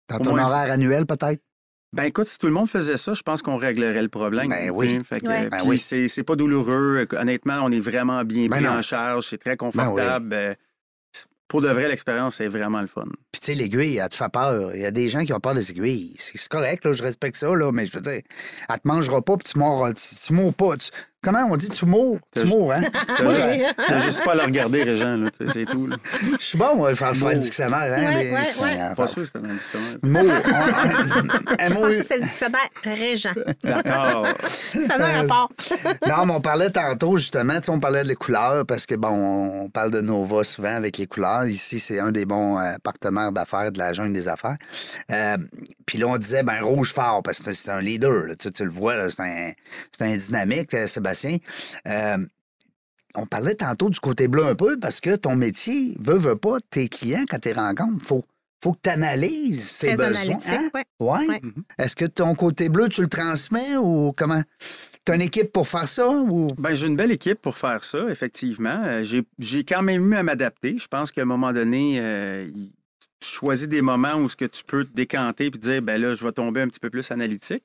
[0.08, 1.42] Dans ton moins- horaire annuel, peut-être?
[1.96, 4.50] Ben écoute, si tout le monde faisait ça, je pense qu'on réglerait le problème.
[4.50, 4.96] Ben oui.
[4.98, 5.04] sais.
[5.04, 5.50] Fait que, Ouais.
[5.50, 5.78] Ben puis oui.
[5.78, 7.08] c'est c'est pas douloureux.
[7.14, 8.72] Honnêtement, on est vraiment bien Ben pris non.
[8.78, 9.26] en charge.
[9.28, 10.34] C'est très confortable.
[10.34, 10.54] Euh,
[11.14, 13.06] c'est- Pour de vrai, l'expérience est vraiment le fun.
[13.32, 14.76] Puis, tu sais, l'aiguille, elle te fait peur.
[14.76, 16.16] Il y a des gens qui ont peur des aiguilles.
[16.20, 18.22] C'est correct, là, je respecte ça, là, mais je veux dire,
[18.70, 20.76] elle te mangera pas, puis tu mords, tu, tu mords pas.
[20.78, 20.90] Tu-
[21.26, 22.18] comment on dit, tu mords?
[22.36, 22.82] Tu hein?
[23.18, 25.18] T'as juste, t'as juste pas à le regarder, Régent.
[25.18, 25.88] là, C'est tout.
[25.88, 25.98] là.
[26.40, 28.06] Je suis bon, moi, faire faire le dictionnaire, hein?
[28.06, 28.96] Ouais, les- ouais, ouais.
[28.96, 29.98] Pas sûr que c'était dans le dictionnaire.
[30.04, 30.20] Mots.
[31.86, 33.34] On- c'est le dictionnaire régent.
[33.64, 34.28] D'accord.
[34.86, 35.52] Ça n'a un rapport.
[36.08, 39.10] Non, mais on parlait tantôt, justement, tu sais, on parlait des couleurs parce que, bon,
[39.64, 41.46] on parle de Nova souvent avec les couleurs.
[41.46, 44.58] Ici, c'est un des bons euh, partenaires d'affaires de la jungle des affaires.
[45.12, 45.38] Euh,
[45.86, 48.28] Puis là, on disait, ben, rouge fort parce que c'est un leader.
[48.28, 48.36] là.
[48.36, 49.52] Tu, sais, tu le vois, là, c'est un,
[49.92, 51.38] c'est un dynamique, euh, Sébastien.
[51.88, 52.18] Euh,
[53.16, 56.58] on parlait tantôt du côté bleu un peu parce que ton métier, veut, veut pas,
[56.70, 58.24] tes clients, quand tu les rencontres, faut,
[58.62, 60.38] faut que tu analyses ses Très besoins.
[60.50, 60.70] hein?
[60.74, 60.84] ouais.
[61.00, 61.28] Ouais.
[61.28, 61.42] Ouais.
[61.78, 64.42] Est-ce que ton côté bleu, tu le transmets ou comment?
[65.06, 66.48] Tu as une équipe pour faire ça ou?
[66.58, 68.82] Ben, j'ai une belle équipe pour faire ça, effectivement.
[68.84, 70.78] Euh, j'ai, j'ai quand même eu à m'adapter.
[70.78, 72.50] Je pense qu'à un moment donné, euh,
[73.20, 76.16] tu choisis des moments où ce que tu peux te décanter puis dire, ben là,
[76.16, 77.64] je vais tomber un petit peu plus analytique.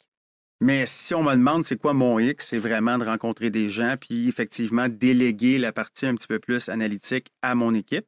[0.63, 3.95] Mais si on me demande c'est quoi mon X, c'est vraiment de rencontrer des gens
[3.99, 8.05] puis effectivement déléguer la partie un petit peu plus analytique à mon équipe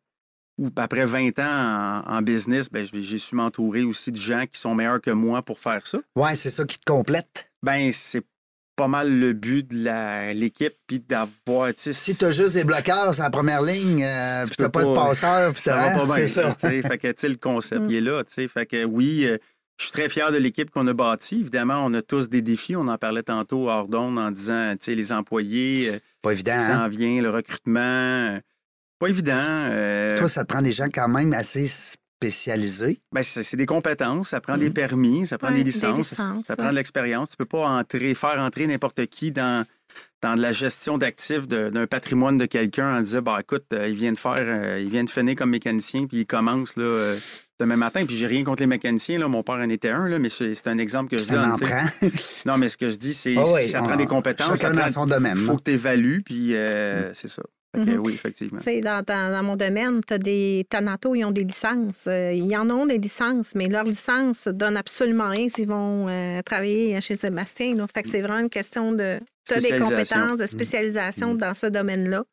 [0.59, 4.61] ou après 20 ans en, en business, ben, j'ai su m'entourer aussi de gens qui
[4.61, 5.99] sont meilleurs que moi pour faire ça.
[6.15, 7.51] Ouais, c'est ça qui te complète.
[7.63, 8.23] Ben, c'est
[8.77, 13.23] pas mal le but de l'équipe, puis d'avoir, tu Si t'as juste des bloqueurs sur
[13.25, 15.89] la première ligne, euh, Tu puis t'as peux pas de pas- passeur, puis ça t'as
[15.95, 16.27] va pas bien.
[16.27, 16.55] c'est ça.
[16.59, 16.83] tu.
[16.83, 17.91] Fait que, tu le concept, Mm.
[17.91, 18.47] il est là, tu.
[18.49, 19.39] Fait que oui, euh,
[19.83, 21.41] je suis très fier de l'équipe qu'on a bâtie.
[21.41, 22.77] Évidemment, on a tous des défis.
[22.77, 26.53] On en parlait tantôt hors d'onde en disant, tu sais, les employés, euh, Pas évident,
[26.53, 26.83] ce qui hein?
[26.85, 27.81] s'en vient, le recrutement.
[27.81, 28.41] euh,
[29.01, 29.43] Pas évident.
[29.45, 31.67] euh, Toi, ça te prend des gens quand même assez
[32.23, 33.01] spécialisés.
[33.13, 34.75] ben, c'est des compétences, ça prend des Mm.
[34.75, 36.57] permis, ça prend Ouais, des des licences, ça ouais.
[36.57, 37.31] prend de l'expérience.
[37.31, 39.67] Tu peux pas entrer, faire entrer n'importe qui dans,
[40.23, 43.89] dans de la gestion d'actifs de- d'un patrimoine de quelqu'un en disant, bah écoute, euh,
[43.89, 46.85] il vient de faire, euh, il vient de finir comme mécanicien, puis il commence là,
[46.85, 47.19] euh,
[47.63, 48.05] demain matin.
[48.07, 50.55] Puis j'ai rien contre les mécaniciens, là, mon père en était un, là, mais c'est
[50.55, 51.51] c'est un exemple que je Ça donne.
[51.53, 51.85] en prend.
[52.47, 54.75] Non, mais ce que je dis, c'est oui, ça on- prend des compétences, ça Chacun
[54.75, 55.35] prend- dans son domaine.
[55.37, 57.43] il faut que tu évalues, puis euh, c'est ça.
[57.75, 58.01] Mhm.
[58.05, 58.59] Oui, effectivement.
[58.59, 62.05] Tu sais, dans, dans- dans mon domaine, tu as des Thanatos, ils ont des licences.
[62.07, 66.43] Euh, ils en ont des licences, mais leur licence donne absolument rien s'ils vont euh,
[66.43, 67.75] travailler chez Sébastien.
[67.75, 67.87] là.
[67.95, 69.19] Fait que c'est vraiment une question de.
[69.49, 70.17] Tu as des Spécialisation.
[70.21, 71.37] compétences de spécialisation Mm.
[71.39, 72.25] dans ce domaine-là.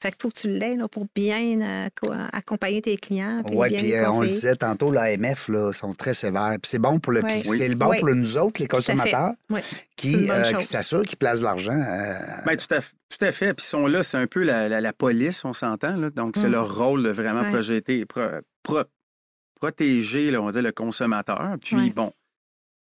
[0.00, 3.42] Fait qu'il faut que tu l'aies là, pour bien euh, co- accompagner tes clients.
[3.44, 6.56] Puis Oui, bien puis euh, on le disait tantôt, l'AMF, là, sont très sévères.
[6.62, 7.42] Puis c'est bon pour le Ouais.
[7.46, 7.58] Oui.
[7.58, 7.98] c'est bon Oui.
[7.98, 9.32] pour nous autres, les consommateurs,
[9.96, 11.72] qui, euh, qui s'assurent qu'ils placent de l'argent.
[11.72, 13.54] euh, Ben, tout, à, tout à fait.
[13.54, 15.96] Puis ils sont là, c'est un peu la, la- la police, on s'entend.
[15.96, 16.10] là.
[16.10, 16.52] Donc, c'est Mm.
[16.52, 17.50] leur rôle de vraiment Ouais.
[17.50, 18.22] projeter, pro-
[18.62, 18.84] pro-
[19.60, 21.56] protéger, là, on va dire, le consommateur.
[21.64, 21.90] Puis, Ouais.
[21.90, 22.12] bon,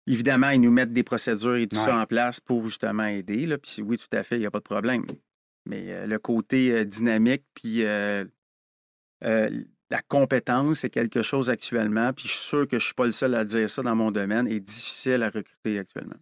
[0.07, 1.83] évidemment, ils nous mettent des procédures et tout Ouais.
[1.85, 3.45] ça en place pour justement aider.
[3.45, 3.57] Là.
[3.57, 5.05] Puis oui, tout à fait, il n'y a pas de problème.
[5.65, 8.25] Mais euh, le côté euh, dynamique, puis euh,
[9.23, 9.49] euh,
[9.89, 12.11] la compétence, c'est quelque chose actuellement.
[12.13, 13.95] Puis je suis sûr que je ne suis pas le seul à dire ça dans
[13.95, 16.15] mon domaine, est difficile à recruter actuellement.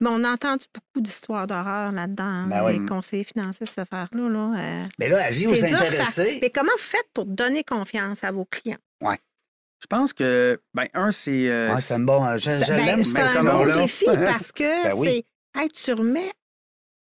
[0.00, 2.46] Mais on a entendu beaucoup d'histoires d'horreur là-dedans.
[2.46, 2.86] Ben les oui.
[2.86, 4.28] conseillers financiers, cette affaire-là.
[4.28, 6.38] Là, euh, Mais là, avis aux intéressés.
[6.40, 8.78] Mais comment vous faites pour donner confiance à vos clients?
[9.80, 11.48] Je pense que, ben, un, c'est.
[11.48, 12.24] euh, Ouais, c'est un bon.
[12.38, 13.78] Je, je Ben, l'aime, c'est un mot-là.
[13.82, 15.24] défi parce que Ben oui.
[15.54, 15.60] c'est.
[15.60, 16.30] Hey, tu remets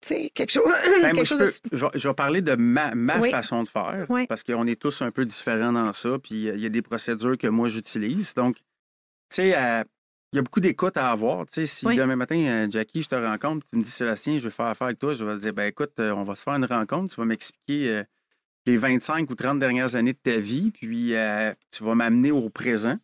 [0.09, 0.65] sais, quelque chose.
[1.01, 3.31] Ben, moi, quelque je, chose peux- de- je vais- parler de ma, ma Oui.
[3.31, 4.27] façon de faire, Oui.
[4.27, 6.83] parce qu'on est tous un peu différents dans ça, puis euh, il y a des
[6.83, 8.35] procédures que moi j'utilise.
[8.35, 8.63] Donc, tu
[9.31, 9.85] sais, euh,
[10.33, 11.45] il y a beaucoup d'écoute à avoir.
[11.47, 11.97] Tu sais, si Oui.
[11.97, 14.87] demain matin, euh, Jackie, je te rencontre, tu me dis, Sébastien, je veux faire affaire
[14.87, 17.21] avec toi, je vais te dire, ben écoute, on va se faire une rencontre, tu
[17.21, 18.05] vas m'expliquer euh,
[18.67, 22.49] les 25 ou 30 dernières années de ta vie, puis euh, tu vas m'amener au
[22.51, 22.99] présent.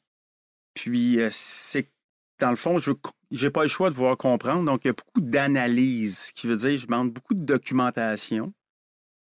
[0.75, 1.89] Puis, c'est
[2.38, 2.92] dans le fond, je
[3.31, 4.64] n'ai pas le choix de vouloir comprendre.
[4.64, 8.53] Donc, il y a beaucoup d'analyse, ce qui veut dire je demande beaucoup de documentation.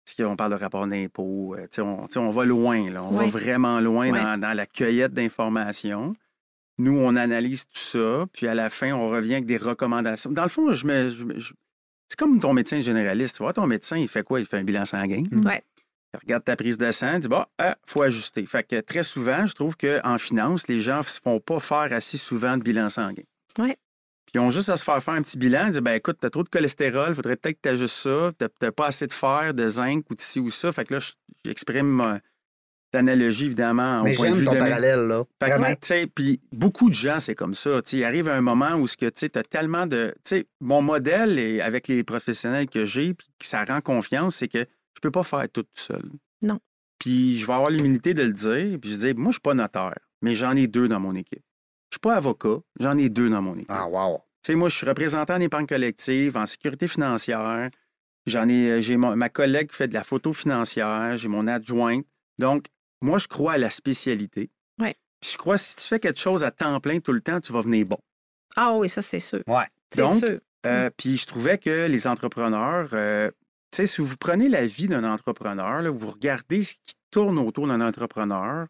[0.05, 1.55] Parce qu'on parle de rapport d'impôt.
[1.55, 3.01] euh, on, on va loin, là.
[3.03, 3.29] On Oui.
[3.29, 4.17] va vraiment loin Oui.
[4.19, 6.15] dans, dans la cueillette d'informations.
[6.77, 10.31] Nous, on analyse tout ça, puis à la fin, on revient avec des recommandations.
[10.31, 11.53] Dans le fond, je me, je me- je-
[12.07, 13.35] c'est comme ton médecin généraliste.
[13.37, 14.39] Tu vois, ton médecin, il fait quoi?
[14.39, 15.23] Il fait un bilan sanguin.
[15.43, 15.61] Ouais.
[16.21, 18.45] Regarde ta prise de sang, il dit, bah, il faut ajuster.
[18.45, 21.89] Fait que très souvent, je trouve qu'en finance, les gens ne se font pas faire
[21.91, 23.23] assez souvent de bilan sanguin.
[23.59, 23.75] Ouais.
[24.25, 26.27] Puis ils ont juste à se faire faire un petit bilan, dire, ben écoute, tu
[26.27, 29.07] as trop de cholestérol, il faudrait peut-être que tu ajustes ça, tu n'as pas assez
[29.07, 30.71] de fer, de zinc ou de ci ou ça.
[30.71, 31.13] Fait que là, je-
[31.45, 32.17] j'exprime euh,
[32.93, 35.23] l'analogie, évidemment, Mais au point de j'aime vue ton de parallèle, là.
[35.41, 37.81] fait que, tu sais, Puis beaucoup de gens, c'est comme ça.
[37.81, 40.13] Tu sais, il arrive un moment où tu as tellement de.
[40.23, 44.35] Tu sais, mon modèle, et avec les professionnels que j'ai, puis que ça rend confiance,
[44.35, 44.65] c'est que
[44.97, 46.01] je peux pas faire tout tout seul.
[46.41, 46.59] Non.
[46.99, 48.79] Puis je vais avoir l'humilité de le dire.
[48.81, 51.43] Puis je dis, moi, je suis pas notaire, mais j'en ai deux dans mon équipe.
[51.91, 53.67] Je suis pas avocat, j'en ai deux dans mon équipe.
[53.69, 54.17] Ah, wow.
[54.43, 57.69] Tu sais, moi, je suis représentant en épargne collective, en sécurité financière.
[58.25, 61.47] J'en ai, euh, j'ai mon- ma collègue qui fait de la photo financière, j'ai mon
[61.47, 62.05] adjointe.
[62.39, 62.65] Donc,
[63.01, 64.49] moi, je crois à la spécialité.
[64.79, 64.95] Ouais.
[65.21, 67.39] Puis je crois que si tu fais quelque chose à temps plein tout le temps,
[67.39, 67.97] tu vas venir bon.
[68.55, 69.43] Ah oui, ça, c'est sûr.
[69.47, 69.65] Ouais.
[69.93, 70.39] C'est Donc, sûr.
[70.65, 73.31] Euh, Puis je trouvais que les entrepreneurs, euh,
[73.77, 77.67] sais, si vous prenez la vie d'un entrepreneur, là, vous regardez ce qui tourne autour
[77.67, 78.67] d'un entrepreneur,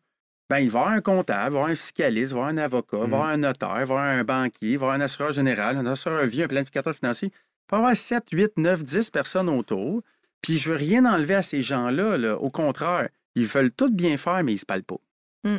[0.49, 2.39] ben, il va y avoir un comptable, il va y avoir un fiscaliste, il va
[2.39, 4.23] y avoir un avocat, il va y avoir un notaire, il va y avoir un
[4.23, 7.29] banquier, il va y avoir un assureur général, un assureur vie, un planificateur financier.
[7.33, 10.01] Il va y avoir 7, 8, 9, 10 personnes autour.
[10.41, 12.17] Puis je veux rien enlever à ces gens-là.
[12.17, 12.37] là.
[12.37, 14.99] Au contraire, ils veulent tout bien faire, mais ils ne se parlent pas.
[15.43, 15.57] Mm.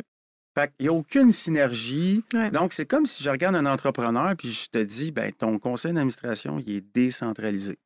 [0.57, 2.23] Fait qu'il n'y a aucune synergie.
[2.33, 2.49] Ouais.
[2.49, 5.93] Donc, c'est comme si je regarde un entrepreneur puis je te dis, ben, ton conseil
[5.93, 7.77] d'administration, il est décentralisé.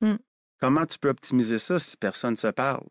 [0.00, 0.14] Mm.
[0.60, 2.84] Comment tu peux optimiser ça si personne ne se parle?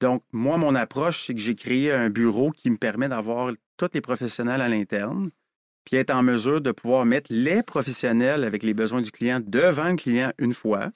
[0.00, 3.88] Donc, moi, mon approche, c'est que j'ai créé un bureau qui me permet d'avoir tous
[3.94, 5.30] les professionnels à l'interne,
[5.84, 9.88] puis être en mesure de pouvoir mettre les professionnels avec les besoins du client devant
[9.90, 10.90] le client une fois,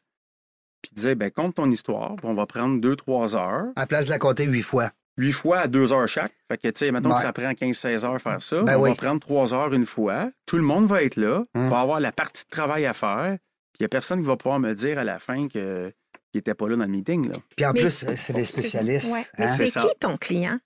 [0.83, 3.87] puis dire, ben, compte ton histoire, puis on va prendre deux, trois heures, À la
[3.87, 4.91] place de la compter huit fois.
[5.17, 6.35] huit fois à deux heures chaque.
[6.49, 8.62] Fait que, tu sais, mettons que ça prend 15-16 heures faire ça.
[8.62, 8.91] Ben on oui.
[8.91, 10.31] va prendre trois heures une fois.
[10.47, 11.43] Tout le monde va être là.
[11.55, 11.69] Hum.
[11.69, 13.38] va avoir la partie de travail à faire.
[13.79, 15.93] Puis il n'y a personne qui va pouvoir me dire à la fin que
[16.33, 17.29] qui n'étaient pas là dans le meeting.
[17.31, 17.37] Là.
[17.57, 19.11] Puis en Mais plus, c'est- c'est des spécialistes.
[19.11, 19.25] Ouais.
[19.38, 19.55] Mais hein?
[19.57, 20.59] c'est qui ton client?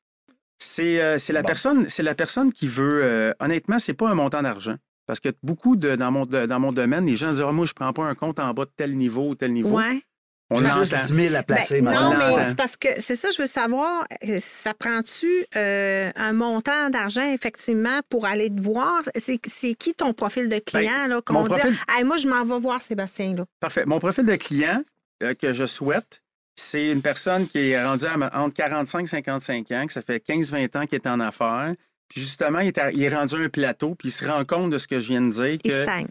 [0.58, 1.46] C'est euh, c'est la, Bon.
[1.46, 3.02] personne- c'est la personne qui veut.
[3.04, 4.76] euh, honnêtement, c'est pas un montant d'argent.
[5.06, 7.66] Parce que beaucoup de, dans, mon, de- dans mon domaine, les gens disent Ah, Moi,
[7.66, 9.76] je prends pas un compte en bas de tel niveau ou tel niveau.
[9.78, 10.00] Ouais.
[10.54, 11.80] On juste 10 000 à placer.
[11.80, 12.10] Ben, maintenant.
[12.30, 14.06] non, mais c'est parce que c'est ça, je veux savoir,
[14.40, 19.00] ça prend-tu euh, un montant d'argent, effectivement, pour aller te voir?
[19.16, 21.20] C'est c'est qui ton profil de client, là?
[21.22, 23.44] Qu'on Ben, dit, profil- Hey, moi, je m'en vais voir Sébastien, là.
[23.60, 23.84] Parfait.
[23.86, 24.82] Mon profil de client
[25.22, 26.22] euh, que je souhaite,
[26.56, 30.22] c'est une personne qui est rendue à, entre 45 et 55 ans, que ça fait
[30.26, 31.72] 15-20 ans qu'il est en affaires.
[32.08, 34.44] Puis justement, il est, à- il est rendu à un plateau, puis il se rend
[34.44, 35.56] compte de ce que je viens de dire.
[35.64, 36.08] Il que- stagne.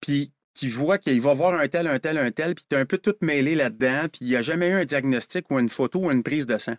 [0.00, 2.86] puis qui voit qu'il va voir un tel, un tel, un tel, puis tu un
[2.86, 6.00] peu tout mêlé là-dedans, puis il n'y a jamais eu un diagnostic ou une photo
[6.00, 6.76] ou une prise de sang.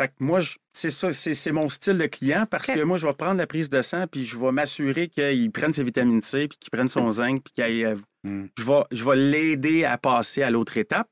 [0.00, 0.38] Fait que moi,
[0.72, 3.48] c'est ça, c'est c'est mon style de client parce que moi, je vais prendre la
[3.48, 6.88] prise de sang, puis je vais m'assurer qu'il prenne ses vitamines C, puis qu'il prenne
[6.88, 8.46] son zinc, puis qu'il euh, Mm.
[8.58, 11.08] je vais, je vais l'aider à passer à l'autre étape.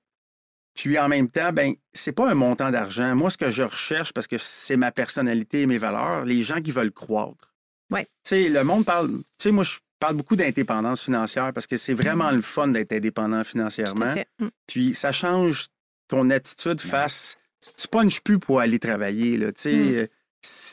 [0.74, 3.14] Puis en même temps, ben c'est pas un montant d'argent.
[3.14, 6.60] Moi, ce que je recherche, parce que c'est ma personnalité et mes valeurs, les gens
[6.60, 7.54] qui veulent croître.
[7.90, 8.04] Ouais.
[8.04, 9.08] Tu sais, le monde parle.
[9.10, 12.92] Tu sais, moi, je parle beaucoup d'indépendance financière parce que c'est vraiment le fun d'être
[12.92, 14.14] indépendant Tout à financièrement.
[14.14, 14.28] fait.
[14.40, 14.48] Mm.
[14.66, 15.66] Puis ça change
[16.08, 17.36] ton attitude face.
[17.76, 19.36] Tu punches plus pour aller travailler.
[19.36, 19.94] Là, tu sais, Mm.
[19.96, 20.06] euh,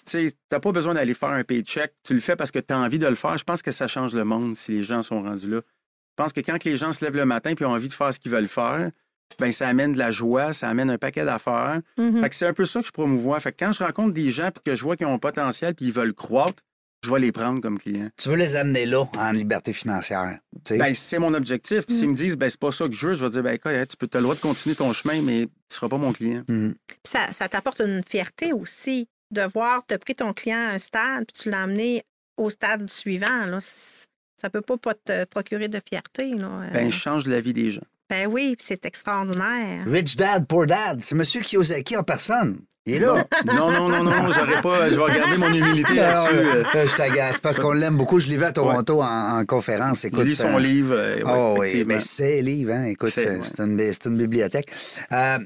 [0.06, 1.94] tu n'as pas besoin d'aller faire un paycheck.
[2.04, 3.38] Tu le fais parce que tu as envie de le faire.
[3.38, 5.62] Je pense que ça change le monde si les gens sont rendus là.
[5.62, 7.94] Je pense que quand que les gens se lèvent le matin et ont envie de
[7.94, 8.92] faire ce qu'ils veulent faire,
[9.40, 11.82] ben ça amène de la joie, ça amène un paquet d'affaires.
[11.98, 12.22] Mhm.
[12.22, 13.40] Fait que c'est un peu ça que je promouvois.
[13.40, 15.74] Fait que quand je rencontre des gens et que je vois qu'ils ont un potentiel
[15.74, 16.62] puis ils veulent croître,
[17.04, 18.10] je vais les prendre comme clients.
[18.18, 20.40] Tu veux les amener là, en liberté financière.
[20.66, 20.78] tu sais?
[20.78, 21.86] Ben, c'est mon objectif.
[21.86, 22.12] Puis s'ils Mm.
[22.12, 23.98] me disent, ben, c'est pas ça que je veux, je vais dire, ben, écoute, tu
[23.98, 26.44] peux, as le droit de continuer ton chemin, mais tu seras pas mon client.
[26.48, 26.72] Mm.
[26.88, 30.74] Puis ça, ça t'apporte une fierté aussi de voir, tu as pris ton client à
[30.74, 32.04] un stade, puis tu l'as amené
[32.38, 33.46] au stade suivant.
[33.48, 33.60] Là.
[33.62, 36.32] Ça peut pas, pas te procurer de fierté.
[36.34, 36.48] Là.
[36.48, 37.82] Euh, Ben, je change la vie des gens.
[38.10, 39.86] ben oui, puis c'est extraordinaire.
[39.88, 41.24] Rich Dad, Poor Dad, c'est M.
[41.24, 42.60] Kiyosaki en personne.
[42.86, 43.26] Il est là?
[43.46, 44.90] Non, non, non, non, j'aurais pas.
[44.92, 46.36] Je vais regarder mon humilité là-dessus.
[46.36, 48.20] Non, euh, euh, je t'agace parce qu'on l'aime beaucoup.
[48.20, 50.04] Je l'ai vu à Toronto en, en conférence.
[50.04, 50.94] Écoute, lis son un- livre.
[50.94, 52.84] euh, ouais, Oh oui, mais c'est livre, hein?
[52.84, 53.42] Écoute, C'est, ouais.
[53.60, 54.70] une, bibliothèque.
[55.14, 55.38] Euh,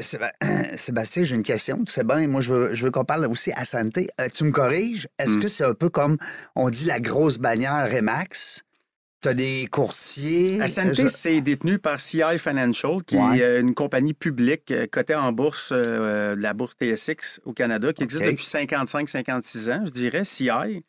[0.00, 0.32] Séba-
[0.76, 1.84] Sébastien, j'ai une question.
[1.84, 4.08] Tu sais bien, moi, je veux, je veux qu'on parle aussi à santé.
[4.18, 5.06] Euh, tu me corriges?
[5.18, 5.42] Est-ce Mm.
[5.42, 6.16] que c'est un peu comme
[6.54, 8.62] on dit la grosse bannière Remax?
[9.26, 10.56] Tu as des coursiers.
[10.56, 13.38] La santé, Je- c'est détenu par CI Financial, qui Ouais.
[13.40, 17.92] est une compagnie publique euh, cotée en bourse, euh, de la bourse TSX au Canada,
[17.92, 20.84] qui existe depuis 55-56 ans, je dirais, CI.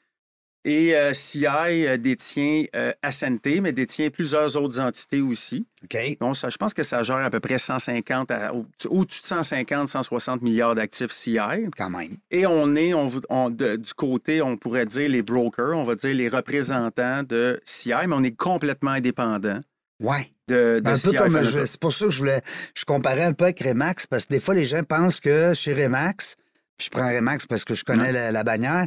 [0.70, 5.66] Et euh, CI euh, détient euh, Ascenté, mais détient plusieurs autres entités aussi.
[5.86, 5.98] OK.
[6.20, 9.26] Donc, ça, je pense que ça gère à peu près 150, à, au- au-dessus de
[9.28, 11.38] 150, 160 milliards d'actifs CI.
[11.78, 12.18] Quand même.
[12.32, 15.96] Et on est on, on- de- du côté, on pourrait dire les brokers, on va
[15.96, 19.62] dire les représentants de CI, mais on est complètement indépendant
[20.02, 20.30] Ouais.
[20.50, 21.62] de, de Un CI peu comme Financial.
[21.62, 22.42] je- c'est pour ça que je voulais
[22.76, 25.74] je comparais un peu avec Remax parce que des fois les gens pensent que chez
[25.74, 26.36] Remax,
[26.80, 28.86] je prends Remax parce que je connais la, la bannière,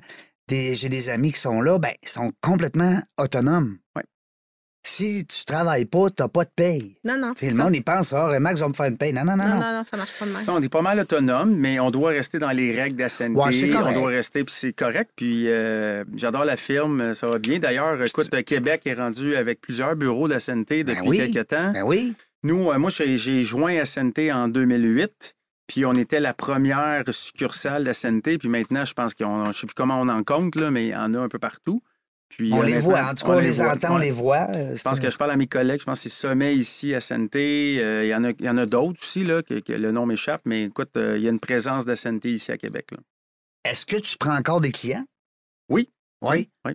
[0.50, 3.78] j'ai des amis qui sont là, ben ils sont complètement autonomes.
[3.96, 4.02] Ouais.
[4.82, 6.96] Si tu travailles pas, tu n'as pas de paye.
[7.04, 7.64] Non, non, c'est le ça.
[7.64, 9.12] monde, il pense, ah, Remax va me faire une paye.
[9.12, 9.60] Non, non, non, Non, non.
[9.60, 10.42] non, non, ça marche pas de même.
[10.48, 13.34] On est pas mal autonome, mais on doit rester dans les règles d'ASNT.
[13.34, 13.94] Ouais, c'est on correct.
[13.98, 15.10] doit rester, puis c'est correct.
[15.14, 17.58] Puis euh, j'adore la firme, ça va bien.
[17.58, 21.18] D'ailleurs, écoute, Québec est rendu avec plusieurs bureaux d'ASNT depuis oui.
[21.30, 21.72] quelques temps.
[21.72, 22.14] Ben oui.
[22.42, 25.36] Nous, euh, moi, j'ai j'ai joint ASNT en 2008.
[25.70, 28.38] Puis on était la première succursale d'ASNT.
[28.38, 30.86] Puis maintenant, je pense qu'on, je ne sais plus comment on en compte, là, mais
[30.86, 31.80] il y en a un peu partout.
[32.28, 33.04] Puis, On les voit.
[33.04, 34.48] En tout cas, on, les, voit, entend, on les voit.
[34.56, 35.78] Euh, Je pense que je parle à mes collègues.
[35.78, 37.78] Je pense que c'est Sommet ici à Santé.
[37.80, 39.92] Euh, il y en a, il y en a d'autres aussi, là, que, que le
[39.92, 40.42] nom m'échappe.
[40.44, 42.88] Mais écoute, euh, il y a une présence de Santé ici à Québec.
[43.64, 45.04] Est-ce que tu prends encore des clients?
[45.68, 45.88] Oui.
[46.20, 46.48] Oui?
[46.64, 46.72] Oui.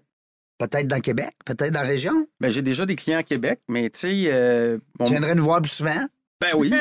[0.58, 2.14] Peut-être dans Québec, peut-être dans la région?
[2.40, 5.44] Ben, j'ai déjà des clients à Québec, mais tu sais, euh, bon, Tu viendrais nous
[5.44, 6.08] voir plus souvent?
[6.41, 6.71] Ben oui,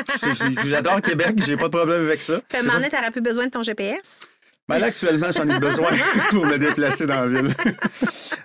[0.66, 2.40] j'adore Québec, j'ai pas de problème avec ça.
[2.48, 4.20] Fait un moment donné, t'aurais plus besoin de ton GPS.
[4.66, 5.90] Ben là, actuellement, j'en ai besoin
[6.30, 7.54] pour me déplacer dans la ville.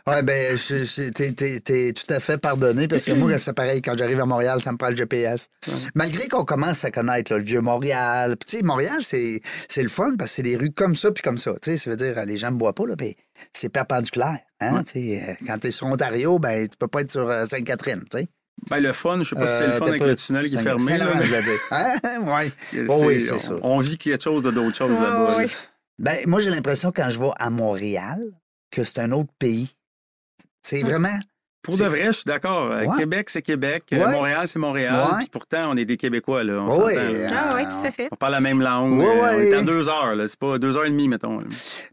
[0.06, 3.54] Oui, ben, je- je- t'es, t'es- t'es tout à fait pardonné parce que moi, c'est
[3.54, 5.48] pareil, quand j'arrive à Montréal, ça me prend le GPS.
[5.96, 8.36] Malgré qu'on commence à connaître là, le vieux Montréal.
[8.38, 11.10] Puis, tu sais, Montréal, c'est, c'est le fun parce que c'est des rues comme ça
[11.12, 11.54] puis comme ça.
[11.62, 13.16] Tu sais, ça veut dire, les gens ne boivent pas, là, puis
[13.54, 14.40] c'est perpendiculaire.
[14.60, 14.84] Hein?
[14.84, 18.04] Tu sais, euh, quand t'es sur Ontario, ben, tu peux pas être sur euh, Sainte-Catherine,
[18.12, 18.28] tu sais.
[18.70, 20.56] Ben, le fun, je sais pas si c'est le Euh, fun avec le tunnel qui
[20.56, 20.98] est fermé.
[20.98, 21.60] Là, je voulais dire.
[21.72, 21.96] Hein?
[22.24, 22.52] Ouais.
[22.74, 23.54] mais Oh oui, c'est- ça.
[23.62, 25.36] on, vit quelque chose de d'autres choses là-bas.
[25.38, 25.46] ouais.
[25.46, 25.52] là.
[25.98, 28.20] Ben, moi, j'ai l'impression quand je vais à Montréal
[28.72, 29.76] que c'est un autre pays.
[30.62, 30.90] C'est Hum.
[30.90, 31.18] vraiment
[31.62, 32.72] Pour de vrai, je suis d'accord.
[32.72, 32.98] Euh, Ouais.
[32.98, 33.84] Québec, c'est Québec.
[33.94, 34.12] Euh, Ouais.
[34.14, 34.96] Montréal, c'est Montréal.
[35.12, 35.18] Ouais.
[35.20, 36.62] Puis pourtant, on est des Québécois, là.
[36.62, 36.70] On.
[36.70, 38.08] Ah oui, tout à fait.
[38.12, 38.98] On parle la même langue.
[39.00, 39.30] Ouais, euh, ouais.
[39.36, 40.28] On est à deux heures, là.
[40.28, 41.40] C'est pas deux heures et demie, mettons.
[41.40, 41.46] là.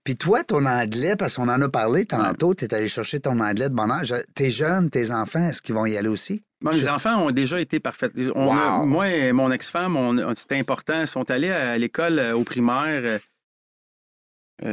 [0.04, 3.40] Puis toi, ton anglais, parce qu'on en a parlé tantôt, tu es allé chercher ton
[3.40, 4.14] anglais de bon âge.
[4.34, 6.42] Tes jeunes, tes enfants, est-ce qu'ils vont y aller aussi?
[6.62, 8.12] Bon, Je- les enfants ont déjà été parfaits.
[8.34, 8.86] On a- Wow.
[8.86, 11.00] moi et mon ex-femme, c'était important.
[11.00, 13.18] Ils sont allés à l'école au primaire
[14.64, 14.66] euh,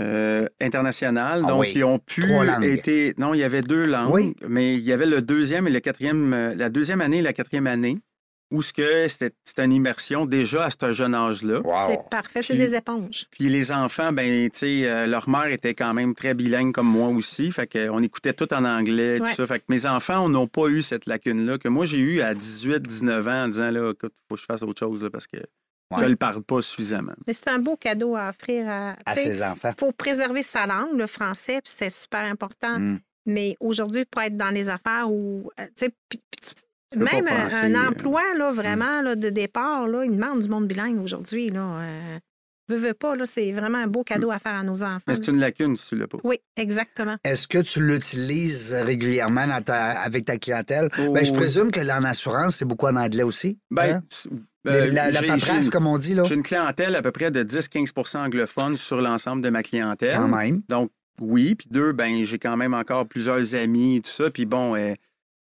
[0.44, 1.42] euh, internationale.
[1.46, 1.72] Ah donc, oui.
[1.76, 2.24] ils ont pu
[2.64, 4.36] été- Non, il y avait deux langues, Oui.
[4.48, 7.34] mais il y avait le deuxième et le quatrième, euh, la deuxième année et la
[7.34, 7.98] quatrième année,
[8.52, 9.34] où ce que c'était
[9.66, 11.62] une immersion déjà à ce jeune âge-là.
[11.90, 13.26] C'est parfait, c'est des éponges.
[13.32, 16.88] Puis les enfants, ben, tu sais, euh, leur mère était quand même très bilingue comme
[16.88, 17.52] moi aussi.
[17.52, 19.48] Fait qu'on écoutait tout en anglais, tout ça.
[19.48, 22.84] Fait que mes enfants n'ont pas eu cette lacune-là que moi j'ai eu à 18,
[22.84, 25.38] 19 ans en disant, là, écoute, faut que je fasse autre chose là, parce que
[25.98, 27.14] je ne le parle pas suffisamment.
[27.28, 28.96] Mais c'est un beau cadeau à offrir à.
[29.16, 29.70] Ses enfants.
[29.78, 32.80] Il faut préserver sa langue, le français, puis c'était super important.
[32.80, 33.00] Mm.
[33.26, 35.50] Mais aujourd'hui, pour être dans les affaires ou.
[35.60, 35.66] euh,
[36.96, 40.50] même un- penser, un euh, emploi, là, vraiment, là, de départ, là, il demande du
[40.50, 41.50] monde bilingue aujourd'hui.
[41.50, 41.62] Là.
[41.82, 42.20] Euh,
[42.70, 45.00] veux, veux pas, là, c'est vraiment un beau cadeau à faire à nos enfants.
[45.08, 46.20] Mais c'est une lacune si tu l'as pas.
[46.24, 47.16] Oui, exactement.
[47.24, 50.90] Est-ce que tu l'utilises régulièrement dans ta- avec ta clientèle?
[51.00, 51.38] Oh, Ben, je oui.
[51.38, 53.58] présume que en assurance, c'est beaucoup en anglais aussi.
[53.72, 54.04] Ben, hein?
[54.68, 57.44] Euh, la, la paperasse, comme on dit, là, J'ai une clientèle à peu près de
[57.44, 60.16] 10-15% anglophone sur l'ensemble de ma clientèle.
[60.16, 60.62] quand même.
[60.70, 61.56] Donc, oui.
[61.56, 64.30] Puis deux, ben, j'ai quand même encore plusieurs amis et tout ça.
[64.32, 64.94] Puis bon, euh,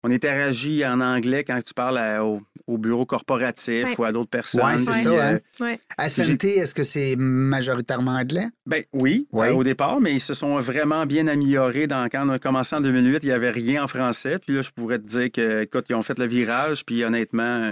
[0.03, 3.95] on interagit en anglais quand tu parles à- au, au bureau corporatif Ouais.
[3.97, 4.63] ou à d'autres personnes.
[4.65, 5.39] Ouais, c'est ça, euh, hein?
[5.61, 5.71] Oui.
[5.97, 8.47] À est-ce que c'est majoritairement anglais?
[8.65, 9.47] Ben oui, Oui.
[9.47, 11.87] euh, au départ, mais ils se sont vraiment bien améliorés.
[11.87, 14.39] Dans, quand on a commencé en 2008, il n'y avait rien en français.
[14.39, 17.71] Puis là, je pourrais te dire que, écoute, ils ont fait le virage, puis honnêtement,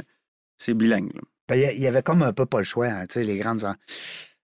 [0.58, 1.14] c'est bilingue.
[1.14, 1.22] là.
[1.56, 3.64] Ben, Il y avait comme un peu pas le choix, hein, tu sais, les grandes...
[3.66, 3.76] en-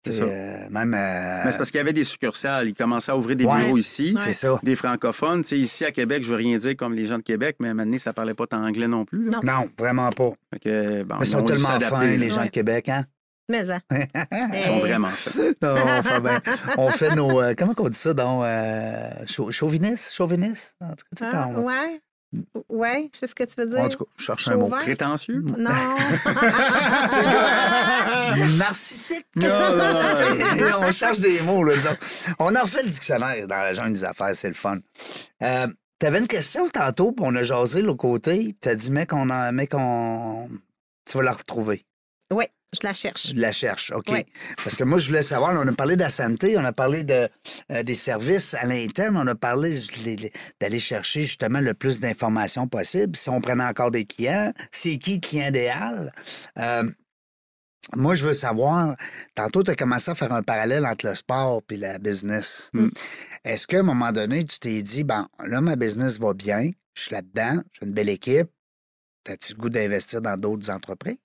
[0.05, 0.23] C'est ça.
[0.23, 0.93] euh, même...
[0.93, 2.67] euh, Mais c'est parce qu'il y avait des succurales.
[2.69, 3.59] Ils commençaient à ouvrir des Ouais.
[3.65, 4.15] bureaux ici.
[4.17, 4.33] Ouais.
[4.33, 4.59] ça.
[4.63, 5.41] Des francophones.
[5.43, 7.67] Tu sais, ici, à Québec, je veux rien dire comme les gens de Québec, mais
[7.67, 9.29] à un moment donné, ça parlait pas tant anglais non plus.
[9.29, 9.39] Non.
[9.43, 10.29] Non, vraiment pas.
[10.29, 13.05] Bon, Mais ils sont tellement fins, les gens de Québec, hein?
[13.49, 13.79] Mais hein.
[14.53, 15.57] Ils sont vraiment faits.
[15.61, 16.39] Non, enfin, ben,
[16.77, 17.41] on fait nos...
[17.41, 18.43] euh, comment on dit ça, donc?
[18.45, 20.13] Euh, chau- chauviniste?
[20.13, 20.75] Chauviniste?
[20.79, 22.01] En tout cas, tu sais, Ah, quand on- ouais.
[22.69, 23.79] Ouais, je sais ce que tu veux dire.
[23.79, 24.69] En tout cas, je cherche un mot.
[24.69, 25.41] Prétentieux?
[25.41, 25.69] Non.
[28.57, 29.27] Narcissique.
[29.35, 31.97] Non, non, non, on cherche des mots, là, disons.
[32.39, 34.77] On en refait le dictionnaire dans la jungle des affaires, c'est le fun.
[35.41, 35.67] Euh,
[36.01, 39.29] T'avais une question tantôt, puis on a jasé l'autre côté, puis t'as dit, mec, on
[39.29, 40.49] en, mec, on...
[41.05, 41.85] tu vas la retrouver.
[42.33, 43.27] oui, je la cherche.
[43.27, 44.09] Je la cherche, OK.
[44.09, 44.25] Ouais.
[44.63, 47.03] Parce que moi, je voulais savoir, on a parlé de la santé, on a parlé
[47.03, 47.27] de,
[47.71, 49.77] euh, des services à l'interne, on a parlé
[50.59, 53.15] d'aller chercher justement le plus d'informations possible.
[53.17, 56.13] Si on prenait encore des clients, c'est qui le client idéal?
[56.57, 56.83] Euh,
[57.95, 58.95] moi, je veux savoir,
[59.35, 62.69] tantôt, tu as commencé à faire un parallèle entre le sport et la business.
[62.73, 62.89] Mm.
[63.43, 67.01] Est-ce qu'à un moment donné, tu t'es dit, bon, là, ma business va bien, je
[67.01, 68.49] suis là-dedans, j'ai une belle équipe,
[69.27, 71.17] as-tu le goût d'investir dans d'autres entreprises?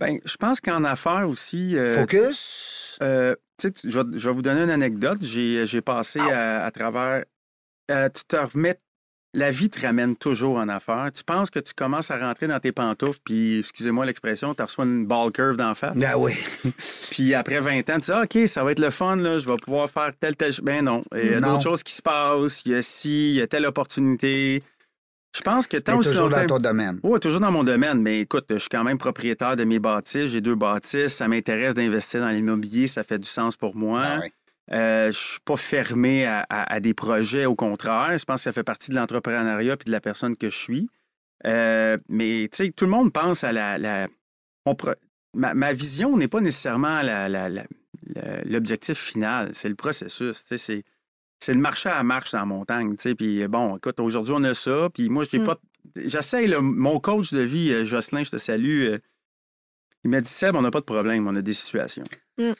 [0.00, 1.76] Ben, je pense qu'en affaires aussi.
[1.76, 2.98] euh, Focus?
[3.02, 5.18] euh, tu sais, tu- je, vais, vous donner une anecdote.
[5.22, 7.24] J'ai j'ai passé à, à travers.
[7.90, 8.78] euh, tu te remets.
[9.34, 11.10] La vie te ramène toujours en affaires.
[11.14, 14.86] Tu penses que tu commences à rentrer dans tes pantoufles, puis, excusez-moi l'expression, tu reçois
[14.86, 15.98] une ball curve d'en face?
[16.02, 16.32] Ah oui.
[17.10, 19.46] Puis après 20 ans, tu dis, Ah, OK, ça va être le fun, là, je
[19.46, 20.54] vais pouvoir faire telle, telle.
[20.62, 21.04] Ben non.
[21.14, 22.62] Il y a d'autres choses qui se passent.
[22.64, 24.62] Il y a ci, il y a telle opportunité.
[25.38, 26.98] Je pense que tant Mais aussi toujours dans ton domaine.
[27.02, 30.30] oui, toujours dans mon domaine, mais écoute, je suis quand même propriétaire de mes bâtisses.
[30.32, 31.14] J'ai deux bâtisses.
[31.14, 32.88] Ça m'intéresse d'investir dans l'immobilier.
[32.88, 34.02] Ça fait du sens pour moi.
[34.04, 34.28] Ah oui.
[34.70, 38.18] Euh, je suis pas fermé à, à- à des projets, au contraire.
[38.18, 40.90] Je pense que ça fait partie de l'entrepreneuriat et de la personne que je suis.
[41.46, 43.78] Euh, mais tu sais, tout le monde pense à la.
[43.78, 44.08] la-
[44.66, 44.96] on pre-
[45.34, 47.48] ma, ma vision n'est pas nécessairement la- la-
[48.44, 50.42] l'objectif final, c'est le processus.
[50.44, 50.84] tu sais, C'est,
[51.40, 52.94] c'est le marché à marche dans la montagne.
[52.96, 53.14] tu sais.
[53.14, 54.88] Puis bon, écoute, aujourd'hui, on a ça.
[54.92, 55.46] Puis moi, je n'ai Mm.
[55.46, 55.58] pas.
[55.96, 58.82] J'essaie, là, mon coach de vie, euh, Jocelyn, je te salue.
[58.92, 58.98] euh,
[60.04, 62.04] il m'a dit Seb, on n'a pas de problème, on a des situations.
[62.38, 62.52] Mm.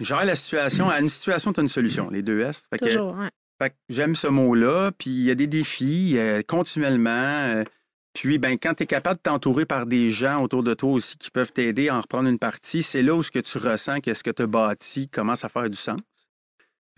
[0.00, 0.88] Gère la situation.
[0.90, 2.66] À une situation, tu as une solution, les deux S.
[2.70, 3.28] Fait que- Toujours, ouais.
[3.60, 4.90] fait que j'aime ce mot-là.
[4.98, 7.10] Puis il y a des défis euh, continuellement.
[7.10, 7.64] euh,
[8.12, 11.16] puis ben, quand tu es capable de t'entourer par des gens autour de toi aussi
[11.18, 14.00] qui peuvent t'aider à en reprendre une partie, c'est là où ce que tu ressens
[14.00, 15.98] que ce que tu as bâti commence à faire du sens.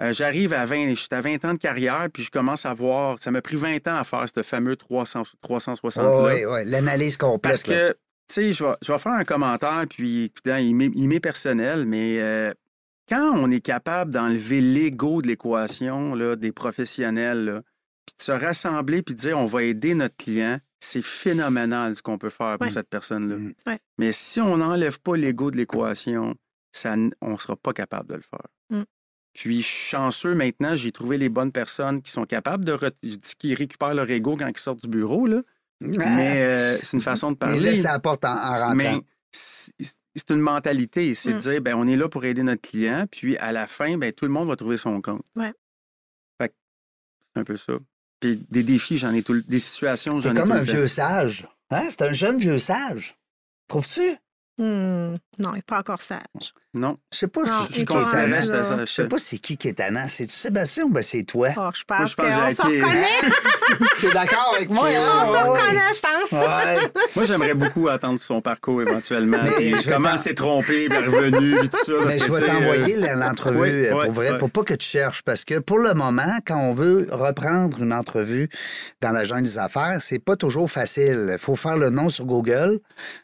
[0.00, 2.74] Euh, J'arrive à 20, je suis à 20 ans de carrière, puis je commence à
[2.74, 6.34] voir, ça m'a pris 20 ans à faire ce fameux 300, 360 là.
[6.34, 7.52] Oui, oui, l'analyse complète.
[7.52, 7.96] Parce que, tu
[8.28, 10.74] sais, je vais, je vais faire un commentaire, puis écoutez, il
[11.08, 12.52] m'est personnel, mais euh,
[13.08, 17.62] quand on est capable d'enlever l'ego de l'équation là, des professionnels, là,
[18.04, 22.02] puis de se rassembler, puis de dire on va aider notre client, c'est phénoménal ce
[22.02, 22.70] qu'on peut faire pour Ouais.
[22.72, 23.36] cette personne-là.
[23.36, 23.52] Mm.
[23.66, 23.78] Ouais.
[23.98, 26.34] Mais si on n'enlève pas l'ego de l'équation,
[26.72, 28.46] ça on ne sera pas capable de le faire.
[28.70, 28.82] Mm.
[29.36, 33.32] Puis chanceux maintenant, j'ai trouvé les bonnes personnes qui sont capables de re- je dis
[33.38, 35.42] qui récupèrent leur ego quand ils sortent du bureau là.
[35.80, 37.36] Mais euh, c'est une façon de.
[37.36, 37.60] Et parler.
[37.60, 38.74] laisse la porte en, en rentrant.
[38.74, 38.98] Mais
[39.32, 41.40] c'est une mentalité, c'est de Mm.
[41.40, 44.24] dire ben on est là pour aider notre client, puis à la fin ben tout
[44.24, 45.22] le monde va trouver son compte.
[45.36, 45.52] Ouais.
[46.40, 46.54] Fait que
[47.34, 47.74] c'est un peu ça.
[48.20, 50.66] Puis des défis, j'en ai tout le- des situations, j'en ai comme tout un le
[50.66, 50.72] temps.
[50.72, 51.46] vieux sage.
[51.70, 51.86] Hein?
[51.90, 53.18] C'est un jeune vieux sage.
[53.68, 54.16] Trouves-tu?
[54.58, 56.20] Hmm, non, il n'est pas encore sage.
[56.72, 58.36] Non, Je sais pas Non, si qui est tannant.
[58.80, 60.06] Je sais pas c'est qui qui est tannant.
[60.08, 61.48] C'est-tu Sébastien ou ben c'est toi?
[61.56, 63.86] Oh, je pense, je pense qu'on que se reconnaît.
[64.00, 64.86] T'es d'accord avec moi?
[64.88, 65.22] hein?
[65.22, 66.32] On se reconnaît, je pense.
[66.32, 66.92] Ouais.
[67.16, 69.38] Moi, j'aimerais beaucoup attendre son parcours éventuellement.
[69.58, 71.92] Mais je comment s'est trompé, puis tout ça.
[72.06, 74.38] Mais je vais sais, t'envoyer euh, l'entrevue oui, euh, ouais, pour vrai, ouais.
[74.38, 75.22] pour pas que tu cherches.
[75.22, 78.48] Parce que pour le moment, quand on veut reprendre une entrevue
[79.00, 81.30] dans la jungle des affaires, c'est pas toujours facile.
[81.32, 82.80] Il faut faire le nom sur Google.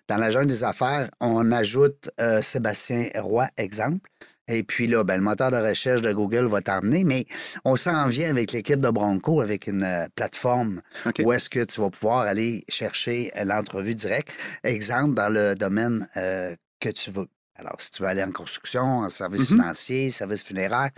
[0.09, 4.07] Dans la jungle des affaires, on ajoute euh, Sébastien Roy, exemple.
[4.49, 7.27] Et puis là, ben, le moteur de recherche de Google va t'emmener, mais
[7.65, 10.83] on s'en vient avec l'équipe de Bronco avec une euh, plateforme
[11.21, 14.33] où est-ce que tu vas pouvoir aller chercher euh, l'entrevue directe.
[14.65, 17.29] Exemple, dans le domaine euh, que tu veux.
[17.55, 19.47] Alors, si tu veux aller en construction, en service Mhm.
[19.59, 20.91] financier, service funéraire,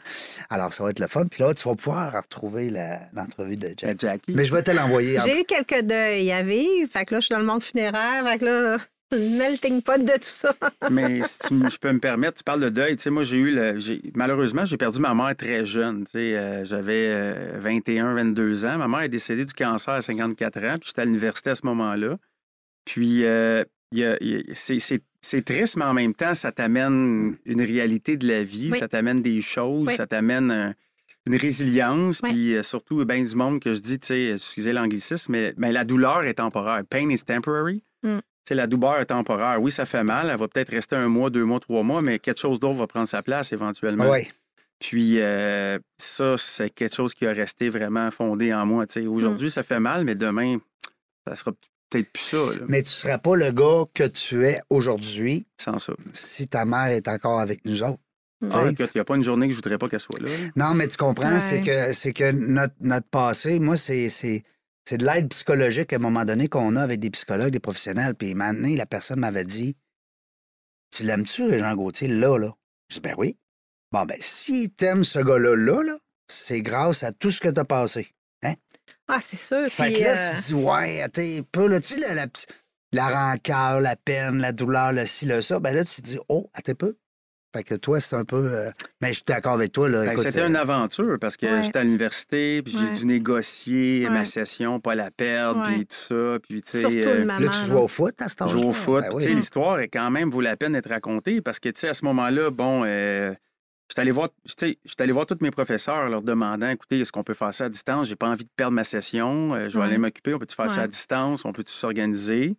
[0.48, 1.26] alors ça va être le fun.
[1.26, 2.70] Puis là, tu vas pouvoir retrouver
[3.12, 4.00] l'entrevue de Jack.
[4.00, 4.32] Jackie.
[4.34, 5.20] Mais je vais te l'envoyer.
[5.20, 6.88] en- J'ai eu quelques deuils à vivre.
[6.90, 8.24] Fait que là, je suis dans le monde funéraire.
[8.26, 8.76] Fait que là, là,
[9.16, 10.54] une melting pot de tout ça.
[10.90, 12.96] Mais si tu je peux me permettre, tu parles de deuil.
[12.96, 13.78] Tu sais, moi, j'ai eu le.
[14.14, 16.04] Malheureusement, j'ai perdu ma mère très jeune.
[16.04, 18.78] Tu sais, euh, j'avais euh, 21, 22 ans.
[18.78, 21.66] Ma mère est décédée du cancer à 54 ans, puis j'étais à l'université à ce
[21.66, 22.16] moment-là.
[22.84, 23.64] Puis, euh,
[24.54, 28.68] c'est- c'est c'est triste, mais en même temps, ça t'amène une réalité de la vie,
[28.72, 28.78] Oui.
[28.78, 29.94] ça t'amène des choses, Oui.
[29.94, 30.70] ça t'amène euh,
[31.26, 32.28] une résilience, Oui.
[32.30, 35.72] puis euh, surtout, bien du monde que je dis, tu sais, excusez l'anglicisme, mais, mais
[35.72, 36.82] la douleur est temporaire.
[36.90, 37.82] Pain is temporary.
[38.02, 38.18] Mm.
[38.44, 39.60] Tu sais, la douleur est temporaire.
[39.60, 40.28] Oui, ça fait mal.
[40.30, 42.86] Elle va peut-être rester un mois, deux mois, trois mois, mais quelque chose d'autre va
[42.86, 44.10] prendre sa place éventuellement.
[44.10, 44.28] Oui.
[44.80, 48.86] Puis euh, ça, c'est quelque chose qui a resté vraiment fondé en moi.
[48.86, 49.06] tu sais.
[49.06, 50.58] Aujourd'hui, ça fait mal, mais demain,
[51.26, 51.52] ça sera
[51.88, 55.46] peut-être plus ça, là, Mais tu ne seras pas le gars que tu es aujourd'hui
[55.58, 55.94] sans ça.
[56.12, 58.00] si ta mère est encore avec nous autres.
[58.50, 58.72] Ah, sais.
[58.72, 60.28] écoute, il n'y a pas une journée que je voudrais pas qu'elle soit là.
[60.28, 60.34] là.
[60.56, 61.40] Non, mais tu comprends, Ouais.
[61.40, 64.08] c'est que c'est que notre, notre passé, moi, c'est,
[64.84, 68.14] c'est, de l'aide psychologique à un moment donné qu'on a avec des psychologues, des professionnels.
[68.14, 69.76] Puis maintenant, la personne m'avait dit
[70.90, 72.52] Tu l'aimes-tu, Jean Gauthier, là, là?
[72.88, 73.38] Je dis Ben oui.
[73.92, 77.64] Bon, ben, si t'aimes ce gars-là, là, là, c'est grâce à tout ce que t'as
[77.64, 78.08] passé.
[79.08, 79.68] Ah, c'est sûr.
[79.68, 82.26] Fait Puis, que là, euh, tu dis Ouais, un peu, là, tu sais, la, la,
[82.92, 85.58] la rancœur, la peine, la douleur, le ci, le ça.
[85.60, 86.96] Ben là, tu te dis Oh, attends un peu.
[87.54, 88.36] Fait que toi, c'est un peu.
[88.52, 90.04] euh, Mais je suis d'accord avec toi, là.
[90.04, 91.62] Ben, C'était euh, une aventure parce que Ouais.
[91.62, 92.92] j'étais à l'université, puis j'ai Ouais.
[92.94, 95.74] dû négocier ma session, pas la perdre, Ouais.
[95.76, 96.38] puis tout ça.
[96.42, 97.46] Puis, tu sais, surtout euh, maman.
[97.46, 99.02] Là, tu joues au foot à cet âge jouer au foot.
[99.04, 99.22] Ben oui.
[99.22, 101.88] tu sais, l'histoire est quand même vaut la peine d'être racontée parce que, tu sais,
[101.88, 103.32] à ce moment-là, bon, euh,
[103.88, 107.12] j'étais allé voir, tu sais, j'étais allé voir tous mes professeurs leur demandant, écoutez, est-ce
[107.12, 108.08] qu'on peut faire ça à distance?
[108.08, 109.54] J'ai pas envie de perdre ma session.
[109.54, 110.34] Euh, je vais aller m'occuper.
[110.34, 111.44] On peut-tu faire ça à distance?
[111.44, 112.56] On peut-tu s'organiser?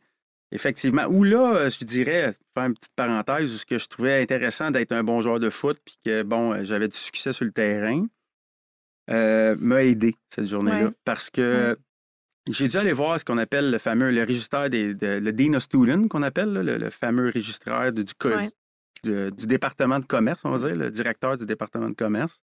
[0.56, 1.06] Effectivement.
[1.06, 4.72] Ou là, euh, je dirais, faire une petite parenthèse, où ce que je trouvais intéressant
[4.72, 7.52] d'être un bon joueur de foot, puis que, bon, euh, j'avais du succès sur le
[7.52, 8.06] terrain,
[9.12, 10.86] euh, m'a aidé cette journée-là.
[10.86, 10.92] Ouais.
[11.04, 11.78] Parce que
[12.50, 15.54] j'ai dû aller voir ce qu'on appelle le fameux, le registraire des, de- le Dean
[15.54, 18.50] of Student, qu'on appelle, là, le, le fameux registraire de- du, co- Ouais.
[19.04, 22.42] de- du département de commerce, on va dire, le directeur du département de commerce,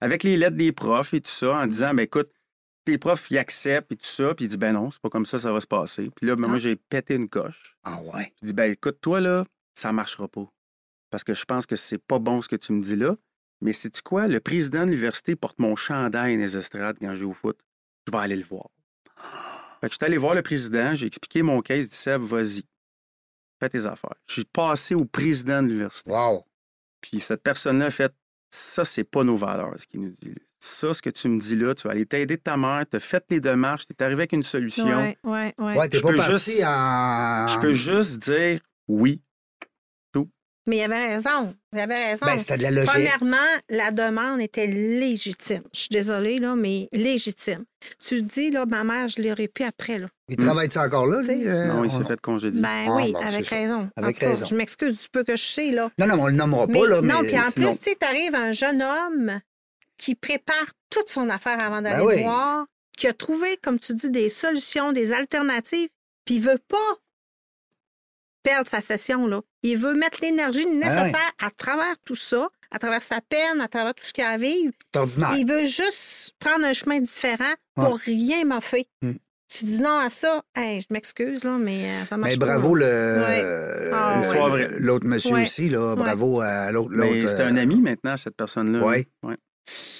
[0.00, 2.28] avec les lettres des profs et tout ça, en disant, ben écoute,
[2.86, 5.26] tes profs, ils acceptent et tout ça, puis ils disent, ben non, c'est pas comme
[5.26, 6.10] ça, ça va se passer.
[6.16, 6.60] Puis là, ben, moi, Ah.
[6.60, 7.76] j'ai pété une coche.
[7.84, 8.32] Ah ouais.
[8.40, 10.48] Je dis, ben écoute, toi, là, ça marchera pas.
[11.10, 13.16] Parce que je pense que c'est pas bon ce que tu me dis là.
[13.60, 14.26] Mais sais-tu quoi?
[14.28, 17.58] Le président de l'université porte mon chandail dans les estrades quand je joue au foot.
[18.06, 18.68] Je vais aller le voir.
[19.80, 22.22] Fait que je suis allé voir le président, j'ai expliqué mon case, il dit Seb,
[22.22, 22.64] vas-y,
[23.60, 24.14] fais tes affaires.
[24.26, 26.10] Je suis passé au président de l'université.
[26.10, 26.44] Wow.
[27.02, 28.12] Puis cette personne-là a fait
[28.56, 30.34] ça, c'est pas nos valeurs, ce qu'il nous dit.
[30.58, 32.96] Ça, ce que tu me dis là, tu vas aller t'aider de ta mère, tu
[32.96, 34.86] as fait les démarches, tu es arrivé avec une solution.
[34.86, 35.76] Ouais, ouais, ouais.
[35.76, 37.48] Ouais, t'es Je pas peux parti juste- en.
[37.48, 39.20] Je peux juste dire oui.
[40.68, 41.54] Mais il avait raison.
[41.72, 42.26] Il avait raison.
[42.26, 42.90] Ben, c'était de la logique.
[42.90, 43.36] Premièrement,
[43.68, 45.62] la demande était légitime.
[45.72, 47.64] Je suis désolée, là, mais légitime.
[48.04, 50.08] Tu dis, là, ma mère, je l'aurais pu après, là.
[50.28, 51.46] Il travaille-tu encore là, lui?
[51.46, 52.60] Euh, Non, il s'est on- fait congédier.
[52.60, 53.56] Ben Ah, oui, bon, avec ça.
[53.56, 53.90] raison.
[53.96, 54.44] En Avec tout cas, raison.
[54.44, 55.90] Je m'excuse du peu que je sais, là.
[55.98, 57.00] Non, non, on le nommera Mais- pas, là.
[57.00, 59.40] non, mais puis en plus, tu sais, t'arrives un jeune homme
[59.98, 62.22] qui prépare toute son affaire avant d'aller Ben oui.
[62.24, 62.66] voir,
[62.98, 65.88] qui a trouvé, comme tu dis, des solutions, des alternatives,
[66.24, 66.98] puis il veut pas
[68.42, 69.40] perdre sa session, là.
[69.62, 73.68] Il veut mettre l'énergie Ben nécessaire à travers tout ça, à travers sa peine, à
[73.68, 74.72] travers tout ce qu'il a à vivre.
[74.92, 75.32] C'est ordinaire.
[75.36, 78.84] Il veut juste prendre un chemin différent pour rien m'offrir.
[79.02, 79.12] Hmm.
[79.48, 82.46] Tu dis non à ça, hey, je m'excuse, là, mais euh, ça marche Mais pas.
[82.46, 83.40] bravo le Ouais.
[83.42, 84.20] euh, Ah,
[84.50, 84.68] ouais.
[84.78, 85.42] L'autre monsieur Ouais.
[85.44, 88.84] aussi là, bravo à l'autre Mais l'autre, c'est euh, un ami maintenant, cette personne-là.
[88.84, 89.06] Ouais.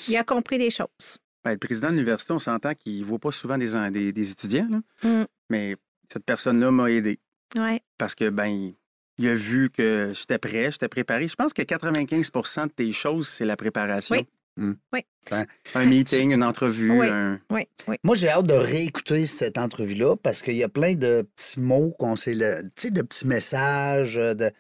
[0.09, 1.19] Il a compris des choses.
[1.45, 4.31] Ben, le président de l'université, on s'entend qu'il ne voit pas souvent des, des, des
[4.33, 5.09] étudiants, là.
[5.09, 5.25] Mm.
[5.51, 5.77] mais
[6.13, 7.19] cette personne-là m'a aidé
[7.57, 7.81] Ouais.
[7.99, 8.75] parce que ben il-
[9.19, 11.27] il a vu que j'étais prêt, j'étais préparé.
[11.27, 14.15] Je pense que 95% de tes choses, c'est la préparation.
[14.17, 14.27] Oui.
[14.57, 14.73] Mm.
[14.93, 15.01] Oui.
[15.31, 17.09] Ben, Un meeting, une entrevue, Oui.
[17.11, 17.41] un...
[17.51, 17.97] Oui, oui.
[18.05, 21.91] Moi, j'ai hâte de réécouter cette entrevue-là parce qu'il y a plein de petits mots
[21.99, 24.51] qu'on sait, le- tu sais, de petits messages, de.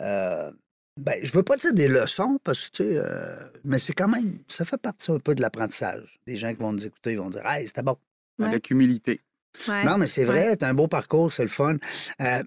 [0.00, 0.50] euh,
[0.96, 4.08] ben, je veux pas dire des leçons parce que, tu sais, euh, mais c'est quand
[4.08, 6.20] même, ça fait partie un peu de l'apprentissage.
[6.26, 7.96] Les gens qui vont nous écouter vont dire, hey, c'était bon.
[8.38, 8.46] Ouais.
[8.46, 9.20] avec humilité.
[9.68, 9.84] Ouais.
[9.84, 10.26] Non, mais c'est Ouais.
[10.46, 11.76] vrai, t'as un beau parcours, c'est le fun.
[12.20, 12.42] Euh,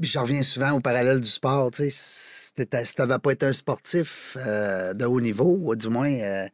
[0.00, 2.84] je reviens souvent au parallèle du sport, tu sais.
[2.84, 6.46] Si t'avais pas été un sportif euh, de haut niveau, ou du moins, euh,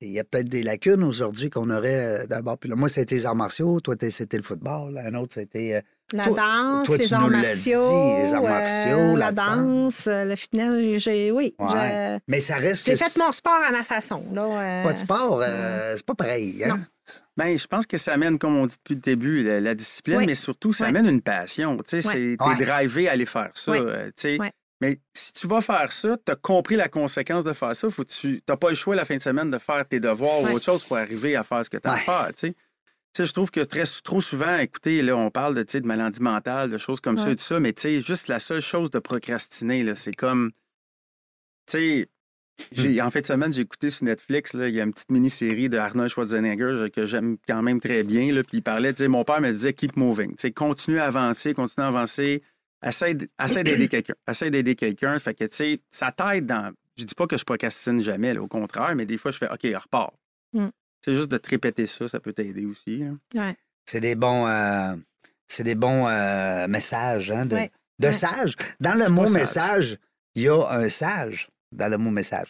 [0.00, 2.56] il y a peut-être des lacunes aujourd'hui qu'on aurait euh, d'abord.
[2.58, 5.82] Puis là, moi, c'était les arts martiaux, toi, c'était le football, un autre, c'était.
[6.12, 7.88] La Toi- danse, toi, les arts martiaux.
[7.90, 11.06] dit, les arts martiaux, la la danse, le fitness.
[11.32, 11.54] Oui.
[11.58, 12.18] Ouais.
[12.28, 14.22] Mais ça reste J'ai fait mon sport à ma façon.
[14.32, 15.42] Là, Pas de sport,
[15.96, 16.62] c'est pas pareil.
[16.64, 16.76] Hein?
[16.76, 16.84] Non.
[17.36, 20.18] Ben, je pense que ça amène, comme on dit depuis le début, la, la discipline,
[20.18, 20.26] Oui.
[20.26, 20.90] mais surtout, ça Oui.
[20.90, 21.76] amène une passion.
[21.78, 22.36] Tu sais, Oui.
[22.36, 23.72] t'es drivé à aller faire ça.
[23.72, 23.78] Oui.
[23.80, 24.36] euh, tu sais.
[24.40, 24.48] Oui.
[24.80, 28.04] Mais si tu vas faire ça, tu as compris la conséquence de faire ça, faut
[28.04, 30.50] que tu n'as pas le choix la fin de semaine de faire tes devoirs Oui.
[30.52, 32.28] ou autre chose pour arriver à faire ce que tu as à faire.
[32.34, 32.52] Tu sais.
[33.14, 35.80] Tu sais, je trouve que très, trop souvent, écoutez, là, on parle de, tu sais,
[35.82, 38.40] de maladie mentale, de choses comme ça et tout ça, mais tu sais, juste la
[38.40, 40.50] seule chose de procrastiner, là, c'est comme.
[41.66, 42.08] Tu sais,
[43.00, 45.68] en fin de semaine, j'ai écouté sur Netflix, là, il y a une petite mini-série
[45.68, 48.32] de Arnold Schwarzenegger je- que j'aime quand même très bien.
[48.32, 50.30] Là, puis il parlait, tu sais, mon père me disait keep moving.
[50.30, 52.42] Tu sais, continue à avancer, continue à avancer.
[52.84, 54.14] Essaye d'aider quelqu'un.
[54.28, 55.18] Essaye d'aider quelqu'un.
[55.18, 56.72] Fait que, tu sais, ça t'aide dans.
[56.96, 59.48] Je dis pas que je procrastine jamais, là, au contraire, mais des fois, je fais
[59.50, 60.12] OK, repars.
[60.52, 60.68] Mm.
[61.04, 63.02] C'est juste de te répéter ça, ça peut t'aider aussi.
[63.86, 64.94] C'est des bons, euh,
[65.48, 67.72] c'est des bons euh, messages hein, de, Ouais.
[67.98, 68.12] de Ouais.
[68.12, 68.54] sage.
[68.80, 69.32] Dans le mot sage.
[69.34, 69.98] message,
[70.34, 72.48] il y a un sage dans le mot message.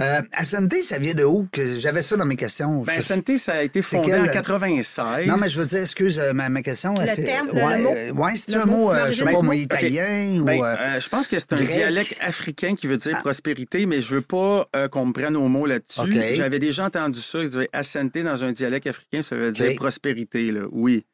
[0.00, 1.48] Euh, Asante, ça vient de où?
[1.78, 2.82] J'avais ça dans mes questions.
[2.82, 5.26] Ben, SNT, ça a été fondé quel- en 96.
[5.26, 6.94] Non, mais je veux dire, excuse euh, ma, ma question.
[6.94, 7.90] Le c'est- terme, le- ouais, le mot.
[7.94, 10.46] euh, ouais, c'est un mot, euh, je sais pas, moi, italien ou.
[10.48, 11.68] je pense que c'est un grec.
[11.68, 13.20] dialecte africain qui veut dire Ah.
[13.20, 16.34] prospérité, mais je veux pas euh, qu'on me prenne au mot là-dessus.
[16.34, 17.38] J'avais déjà entendu ça.
[17.40, 20.50] Ils disaient assenté dans un dialecte africain, ça veut dire prospérité.
[20.52, 20.62] Là.
[20.72, 21.04] Oui.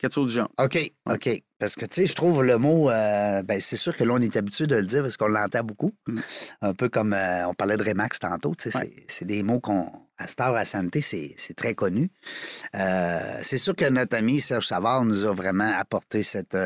[0.00, 0.48] Quelque chose du genre.
[0.58, 1.42] OK, OK.
[1.58, 4.20] Parce que, tu sais, je trouve le mot, euh, ben, c'est sûr que là, on
[4.22, 5.92] est habitué de le dire parce qu'on l'entend beaucoup.
[6.08, 6.18] Mm.
[6.62, 8.90] Un peu comme euh, on parlait de Remax tantôt, tu sais, Ouais.
[9.08, 9.86] c'est- des mots qu'on,
[10.16, 12.10] à heure, à santé, c'est très connu.
[12.74, 16.56] Euh, c'est sûr que notre ami Serge Savard nous a vraiment apporté cette.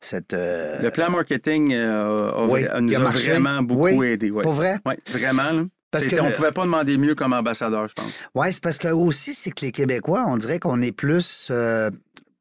[0.00, 4.06] cette Le plan marketing a- oui, a- nous a vraiment beaucoup Oui.
[4.08, 4.30] aidé.
[4.32, 4.42] Ouais.
[4.42, 4.78] Pour vrai?
[4.84, 5.52] Ouais, vraiment.
[5.52, 5.62] Là.
[5.92, 8.20] Parce que on ne pouvait pas demander mieux comme ambassadeur, je pense.
[8.34, 11.46] Oui, c'est parce que aussi, c'est que les Québécois, on dirait qu'on est plus.
[11.52, 11.88] euh,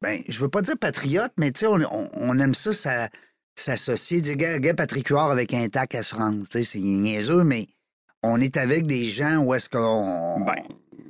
[0.04, 3.10] ben, je veux pas dire patriote, mais tu sais, on, on- on aime ça, ça
[3.56, 4.22] s'associer.
[4.22, 6.50] Dire, gars, gars, Patrick Huard avec un tac assurance.
[6.50, 7.68] Tu sais, c'est niaiseux, mais
[8.22, 10.40] on est avec des gens où est-ce qu'on.
[10.46, 10.56] Ben,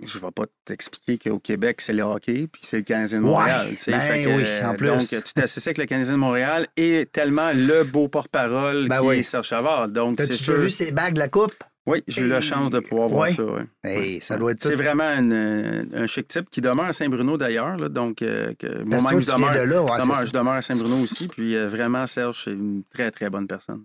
[0.06, 3.24] je ne vais pas t'expliquer qu'au Québec, c'est le hockey, puis c'est le Canadien de
[3.24, 3.70] Montréal.
[3.82, 4.88] tu ben Fait que, oui, en plus.
[4.88, 9.06] Donc, tu t'associes avec le Canadien de Montréal et tellement le beau porte-parole Ben qui
[9.08, 9.18] oui.
[9.20, 9.88] est Serge Savard.
[9.88, 10.60] Donc, T'as-tu sûr.
[10.60, 11.54] vu ces bagues de la coupe?
[11.86, 13.34] Oui, j'ai eu la chance de pouvoir voir Ouais.
[13.34, 13.44] ça.
[13.44, 13.66] ouais.
[13.84, 14.70] Hey, ça doit être tout.
[14.70, 17.78] C'est vraiment une- un chic type qui demeure à Saint-Bruno d'ailleurs.
[17.90, 18.54] Donc, euh,
[18.86, 20.26] moi-même, je demeure, de là, ouais, demeure- c'est ça.
[20.28, 21.28] je demeure à Saint-Bruno aussi.
[21.28, 23.84] Puis euh, vraiment, Serge, c'est une très, très bonne personne.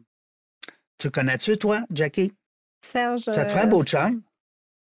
[0.99, 2.33] Tu connais-tu, toi, Jackie?
[2.85, 3.23] Serge.
[3.23, 4.23] Ça te ferait un beau chum?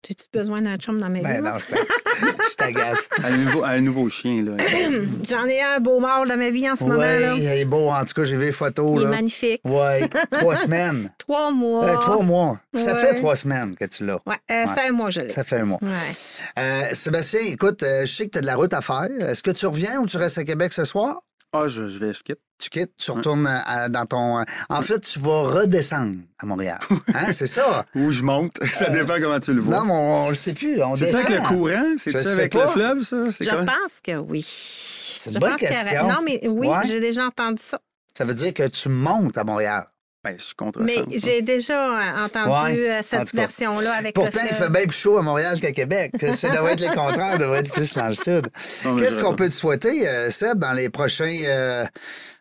[0.07, 1.23] J'ai-tu besoin d'un chum dans ma vie?
[1.23, 1.53] Ben moi?
[1.53, 3.09] non, je t'a- je t'agace.
[3.23, 4.43] Un nouveau, un nouveau chien.
[4.43, 4.51] Là.
[5.29, 6.97] J'en ai un beau mort dans ma vie en ce moment.
[6.99, 7.33] Là.
[7.33, 7.89] Oui, il est beau.
[7.89, 8.93] En tout cas, j'ai vu les photos.
[8.97, 9.09] Il est là.
[9.09, 9.61] magnifique.
[9.65, 11.11] Oui, trois semaines.
[11.17, 11.85] Trois mois.
[11.85, 12.59] Euh, trois mois.
[12.75, 13.01] Ça Ouais.
[13.01, 14.19] fait trois semaines que tu l'as.
[14.25, 15.29] Ouais, euh, ça fait un mois, je l'ai.
[15.29, 15.79] Ça fait un mois.
[15.81, 16.59] Ouais.
[16.59, 19.07] Euh, Sébastien, écoute, euh, je sais que tu as de la route à faire.
[19.21, 21.21] Est-ce que tu reviens ou tu restes à Québec ce soir?
[21.63, 22.39] Ah, je, je vais, je quitte.
[22.57, 24.39] Tu quittes, tu retournes euh, à- dans ton.
[24.39, 26.79] euh, En fait, tu vas redescendre à Montréal.
[27.13, 27.85] Hein, c'est ça?
[27.95, 28.57] Ou je monte.
[28.73, 29.77] ça dépend comment tu le vois.
[29.79, 30.77] Non, mais on, on le sait plus.
[30.95, 31.95] C'est ça avec le courant?
[31.97, 32.65] C'est ça avec pas.
[32.65, 33.17] le fleuve, ça?
[33.29, 33.65] Je quoi?
[33.65, 34.41] pense que oui.
[34.45, 36.07] C'est une Je bonne pense qu'il y aurait- question.
[36.07, 36.77] Non, mais oui, Ouais.
[36.85, 37.79] j'ai déjà entendu ça.
[38.17, 39.85] Ça veut dire que tu montes à Montréal.
[40.26, 41.03] Ben, je suis contre Mais ça.
[41.13, 44.82] j'ai déjà euh, entendu Ouais, euh, en cette version-là avec Pourtant, le il fait bien
[44.88, 46.13] plus chaud à Montréal qu'à Québec.
[46.36, 48.47] Ça devrait être le contraire, ça devrait être plus dans le sud.
[48.86, 51.86] Mais Qu'est-ce qu'on peut te souhaiter, euh, Seb, dans les prochains euh,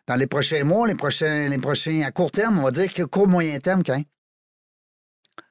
[0.07, 3.03] dans les prochains mois, les prochains, les prochains à court terme, on va dire que
[3.03, 4.01] court moyen terme, quand?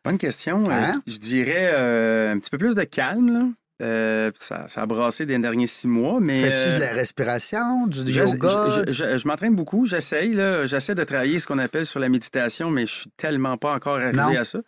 [0.05, 0.69] Bonne question.
[0.71, 1.03] Hein?
[1.07, 3.33] Je, je dirais euh, un petit peu plus de calme.
[3.33, 3.45] Là.
[3.83, 6.41] Euh, ça, ça a brassé des derniers six mois, mais...
[6.41, 8.85] Fais-tu euh, de la respiration, du Je, yoga?
[8.87, 10.33] je- je- je m'entraîne beaucoup, j'essaye.
[10.33, 10.65] là.
[10.67, 13.97] J'essaie de travailler ce qu'on appelle sur la méditation, mais je suis tellement pas encore
[13.97, 14.37] arrivé Non.
[14.39, 14.61] à ça.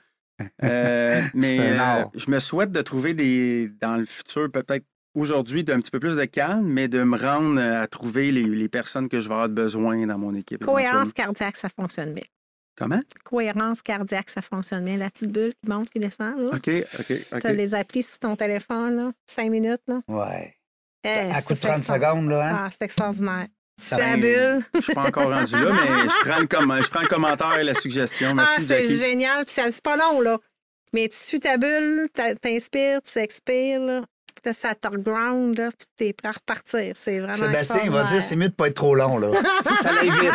[0.64, 4.84] Euh, mais euh, je me souhaite de trouver des dans le futur peut-être
[5.14, 8.42] aujourd'hui d'un petit peu plus de calme, mais de me rendre euh, à trouver les,
[8.42, 10.64] les personnes que je vais avoir besoin dans mon équipe.
[10.64, 12.24] Cohérence cardiaque, ça fonctionne bien.
[12.76, 13.00] Comment?
[13.24, 14.96] Cohérence cardiaque, ça fonctionne bien.
[14.98, 16.50] La petite bulle qui monte, qui descend, là.
[16.56, 16.68] OK,
[16.98, 17.40] OK, OK.
[17.40, 19.10] Tu as les applis sur ton téléphone, là.
[19.26, 20.00] Cinq minutes, là.
[20.08, 20.54] Ouais.
[21.04, 22.58] Eh, À coup de c'est 30 extra- secondes, là, hein?
[22.64, 23.46] Ah, c'est extraordinaire.
[23.78, 24.64] Tu Ça fais la bulle.
[24.74, 27.58] Je suis pas encore rendu là, mais je prends le, com- je prends le commentaire
[27.58, 28.28] et la suggestion.
[28.30, 28.96] Ah, Merci, c'est Jackie.
[28.96, 29.44] génial.
[29.44, 30.38] Puis ça- c'est pas long, là.
[30.92, 32.08] Mais tu suis ta bulle,
[32.40, 34.02] t'inspires, tu expires, là.
[34.46, 35.70] Là, ça te ground, là.
[35.76, 36.92] Puis t'es prêt à repartir.
[36.94, 39.32] C'est vraiment Sébastien, il va dire c'est mieux de pas être trop long, là.
[39.82, 40.32] ça l'aille vite.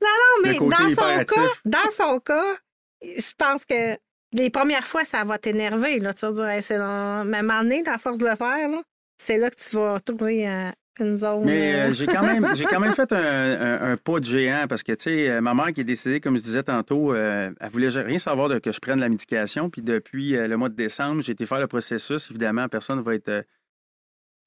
[0.00, 2.54] Non, mais dans son, cas, dans son cas,
[3.02, 3.96] je pense que
[4.32, 5.98] les premières fois, ça va t'énerver.
[5.98, 6.84] Là, tu vas dire, Hey, c'est dans...
[6.84, 8.80] un moment donné, à force de le faire, là,
[9.18, 11.44] c'est là que tu vas trouver euh, une zone.
[11.44, 14.24] Mais euh, euh, j'ai quand même j'ai quand même fait un, un- un pas de
[14.24, 17.14] géant parce que tu sais euh, ma mère qui est décédée comme je disais tantôt
[17.14, 20.56] euh, elle voulait rien savoir de que je prenne la médication puis depuis euh, le
[20.56, 23.42] mois de décembre j'ai été faire le processus évidemment personne va être euh,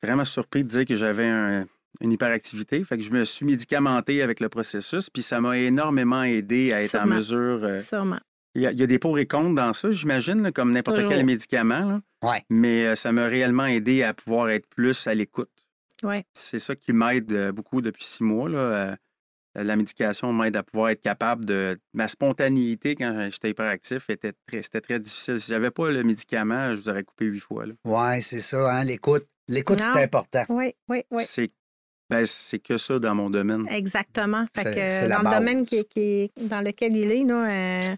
[0.04, 1.66] vraiment surpris de dire que j'avais un-
[2.02, 6.24] une hyperactivité fait que je me suis médicamenté avec le processus puis ça m'a énormément
[6.24, 8.20] aidé à être en mesure euh, Sûrement.
[8.56, 11.08] il y, a, il y a des pour et contre dans ça j'imagine comme n'importe
[11.08, 12.02] quel médicament là.
[12.30, 12.44] Ouais.
[12.50, 15.50] mais euh, ça m'a réellement aidé à pouvoir être plus à l'écoute
[16.04, 16.24] Ouais.
[16.34, 18.50] c'est ça qui m'aide euh, beaucoup depuis six mois.
[18.50, 18.58] Là.
[18.58, 18.96] Euh,
[19.56, 21.80] La médication m'aide à pouvoir être capable de.
[21.94, 25.40] Ma spontanéité quand j'étais hyperactif était très, c'était très difficile.
[25.40, 27.66] Si j'avais pas le médicament, je vous aurais coupé huit fois.
[27.86, 29.28] Ouais, c'est ça, hein, l'écoute.
[29.48, 30.44] L'écoute, c'est important.
[30.50, 31.24] Oui, oui, oui.
[31.26, 31.52] C'est
[32.10, 33.64] ben, c'est que ça dans mon domaine.
[33.70, 34.46] Exactement.
[34.56, 35.34] Fait que dans base.
[35.34, 37.96] le domaine qui, qui- dans lequel il est, là, euh,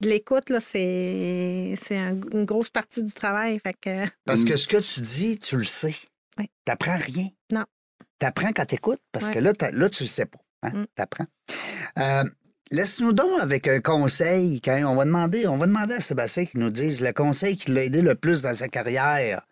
[0.00, 3.58] de l'écoute, c'est, c'est un- une grosse partie du travail.
[3.58, 5.94] Fait que, Parce que ce que tu dis, tu le sais.
[6.38, 6.50] Oui.
[6.64, 7.28] T'apprends rien.
[7.52, 7.64] Non.
[8.18, 10.38] T'apprends quand t'écoutes, parce que là, là, tu le sais pas.
[10.62, 10.70] Hein?
[10.74, 10.86] Mm.
[10.94, 11.26] T'apprends.
[11.98, 12.24] Euh,
[12.70, 14.60] Laisse-nous donc avec un conseil.
[14.60, 17.70] Quand on va demander, on va demander à Sébastien qu'il nous dise le conseil qui
[17.70, 19.46] l'a aidé le plus dans sa carrière.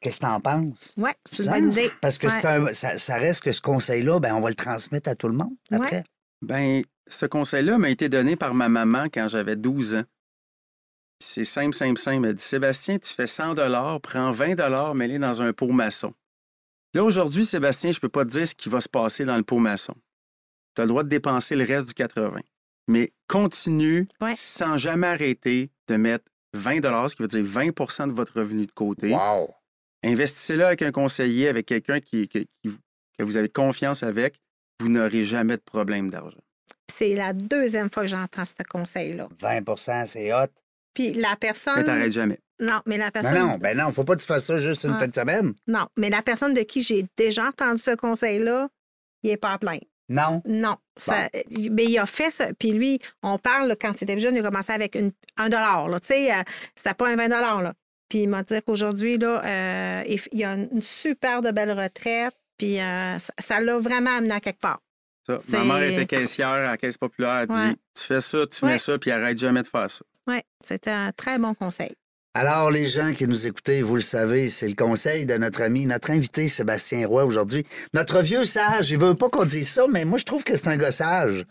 [0.00, 0.92] Qu'est-ce que t'en penses?
[0.96, 1.90] ouais, c'est une Ça, bonne idée.
[2.00, 2.32] Parce que Ouais.
[2.40, 5.28] c'est un- ça, ça reste que ce conseil-là, ben, on va le transmettre à tout
[5.28, 6.02] le monde après.
[6.42, 10.02] Ben, ce conseil-là m'a été donné par ma maman quand j'avais 12 ans.
[11.20, 12.26] C'est simple, simple, simple.
[12.28, 13.54] Elle dit Sébastien, tu fais 100
[14.00, 14.54] prends 20
[14.94, 16.12] mets-les dans un pot maçon.
[16.92, 19.36] Là, aujourd'hui, Sébastien, je ne peux pas te dire ce qui va se passer dans
[19.36, 19.94] le pot maçon.
[20.74, 22.40] Tu as le droit de dépenser le reste du 80.
[22.88, 24.34] Mais continue Ouais.
[24.36, 28.72] sans jamais arrêter de mettre 20 ce qui veut dire 20% de votre revenu de
[28.72, 29.10] côté.
[29.12, 29.50] Wow!
[30.04, 32.76] Investissez-le avec un conseiller, avec quelqu'un qui, qui- qui-
[33.18, 34.38] que vous avez confiance avec.
[34.80, 36.40] Vous n'aurez jamais de problème d'argent.
[36.92, 39.28] C'est la deuxième fois que j'entends ce conseil-là.
[39.40, 40.46] 20% c'est hot.
[40.94, 41.74] Puis la personne.
[41.78, 42.38] Mais t'arrêtes jamais.
[42.60, 43.38] Non, mais la Non, personne.
[43.38, 45.52] non, ben non, faut pas que tu fasses ça juste une fin de semaine.
[45.66, 48.68] Non, mais la personne de qui j'ai déjà entendu ce conseil-là,
[49.24, 49.82] il n'est pas à plaindre.
[50.08, 50.40] Non.
[50.46, 50.76] Non.
[50.96, 51.28] Ça,
[51.72, 52.48] mais il a fait ça.
[52.58, 55.48] Puis lui, on parle, là, quand il était jeune, il a commencé avec une, un
[55.48, 55.88] dollar.
[55.88, 55.98] là.
[55.98, 56.42] Tu sais, euh,
[56.76, 57.72] c'était pas un 20 là.
[58.08, 62.34] Puis il m'a dit qu'aujourd'hui, là, euh, il, il a une super de belle retraite.
[62.58, 64.80] Puis euh, ça- l'a vraiment amené à quelque part.
[65.26, 67.46] Ça, Ma mère était caissière à la Caisse populaire.
[67.48, 67.68] Elle Ouais.
[67.70, 68.72] dit Tu fais ça, tu Ouais.
[68.72, 70.04] mets ça, puis arrête jamais de faire ça.
[70.26, 71.92] Oui, c'était un très bon conseil.
[72.36, 75.86] Alors, les gens qui nous écoutez, vous le savez, c'est le conseil de notre ami,
[75.86, 77.64] notre invité Sébastien Roy aujourd'hui.
[77.92, 80.66] Notre vieux sage, il veut pas qu'on dise ça, mais moi, je trouve que c'est
[80.66, 81.44] un gars sage.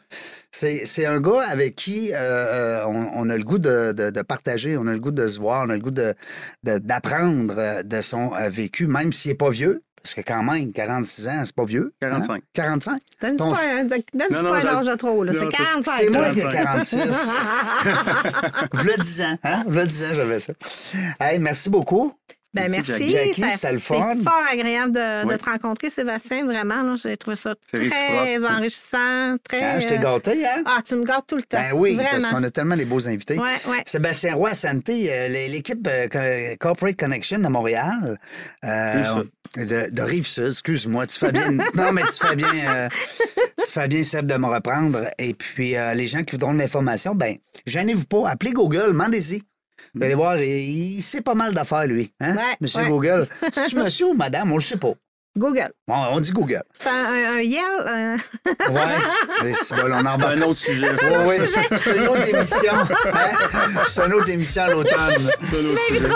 [0.52, 4.76] C'est un gars avec qui euh, euh, on, a le goût de, de- de partager,
[4.76, 6.16] on a le goût de se voir, on a le goût de-
[6.64, 9.84] de- d'apprendre euh, de, son vécu, même s'il est pas vieux.
[10.04, 11.94] Parce que quand même, 46 ans, c'est pas vieux.
[12.02, 12.08] hein?
[12.10, 12.44] 45.
[12.52, 13.02] 45.
[13.22, 15.32] Donne-tu Ton- pas, un- pas âge de trop, là?
[15.32, 15.92] C'est ça- 45.
[15.98, 16.98] C'est moi qui ai 46.
[18.74, 19.64] V'là 10 ans, hein?
[19.68, 20.54] V'là 10 ans, j'avais ça.
[21.22, 22.14] Hey, merci beaucoup.
[22.54, 23.10] Ben, Merci, merci.
[23.10, 23.42] Jackie.
[23.42, 26.46] Ça- c'était le c'est fort agréable de, te rencontrer, Sébastien.
[26.46, 29.38] Vraiment, j'ai trouvé ça très enrichissant.
[29.44, 30.62] Très, Hein, je t'ai euh, gâté, hein?
[30.66, 31.58] Ah, tu me gâtes tout le temps.
[31.58, 32.12] Ben oui, Vraiment.
[32.12, 33.40] parce qu'on a tellement des beaux invités.
[33.40, 33.82] Ouais, ouais.
[33.88, 38.18] Sébastien Roy Santé, euh, l'équipe euh, Co- Corporate Connection de Montréal.
[38.66, 39.68] euh, Rive-Sud.
[39.68, 41.08] de, de Rive-Sud, excuse-moi.
[41.08, 41.52] Tu fais bien.
[41.74, 42.54] non, mais tu fais bien.
[42.76, 42.88] euh,
[43.66, 45.10] tu fais bien, Seb, de me reprendre.
[45.18, 47.36] Et puis, euh, les gens qui voudront de l'information, ben,
[47.66, 48.30] gênez-vous pas.
[48.30, 49.42] Appelez Google, demandez-y.
[49.96, 52.12] Vous allez voir, il, il sait pas mal d'affaires, lui.
[52.20, 52.36] Hein?
[52.36, 52.88] Ouais, monsieur ouais.
[52.90, 53.28] Google.
[53.52, 54.52] C'est-tu monsieur ou madame?
[54.52, 54.94] On le sait pas.
[55.36, 55.72] Google.
[55.88, 56.62] Bon, on dit Google.
[56.74, 57.64] C'est un, un, un Yell.
[57.88, 58.18] un-
[58.72, 58.82] Ouais.
[59.44, 60.90] Mais c'est bon, on C'est embarque un autre sujet.
[60.92, 61.60] Oui, ça.
[61.72, 62.74] oui, c'est une autre émission.
[62.76, 63.30] Hein?
[63.90, 65.32] C'est une autre émission à l'automne.
[65.52, 66.08] C'est sujet.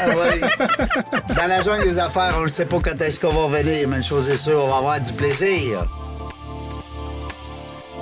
[0.00, 0.40] Ah oui.
[1.36, 3.98] Dans la jungle des affaires, on ne sait pas quand est-ce qu'on va revenir, mais
[3.98, 5.84] une chose est sûre, on va avoir du plaisir.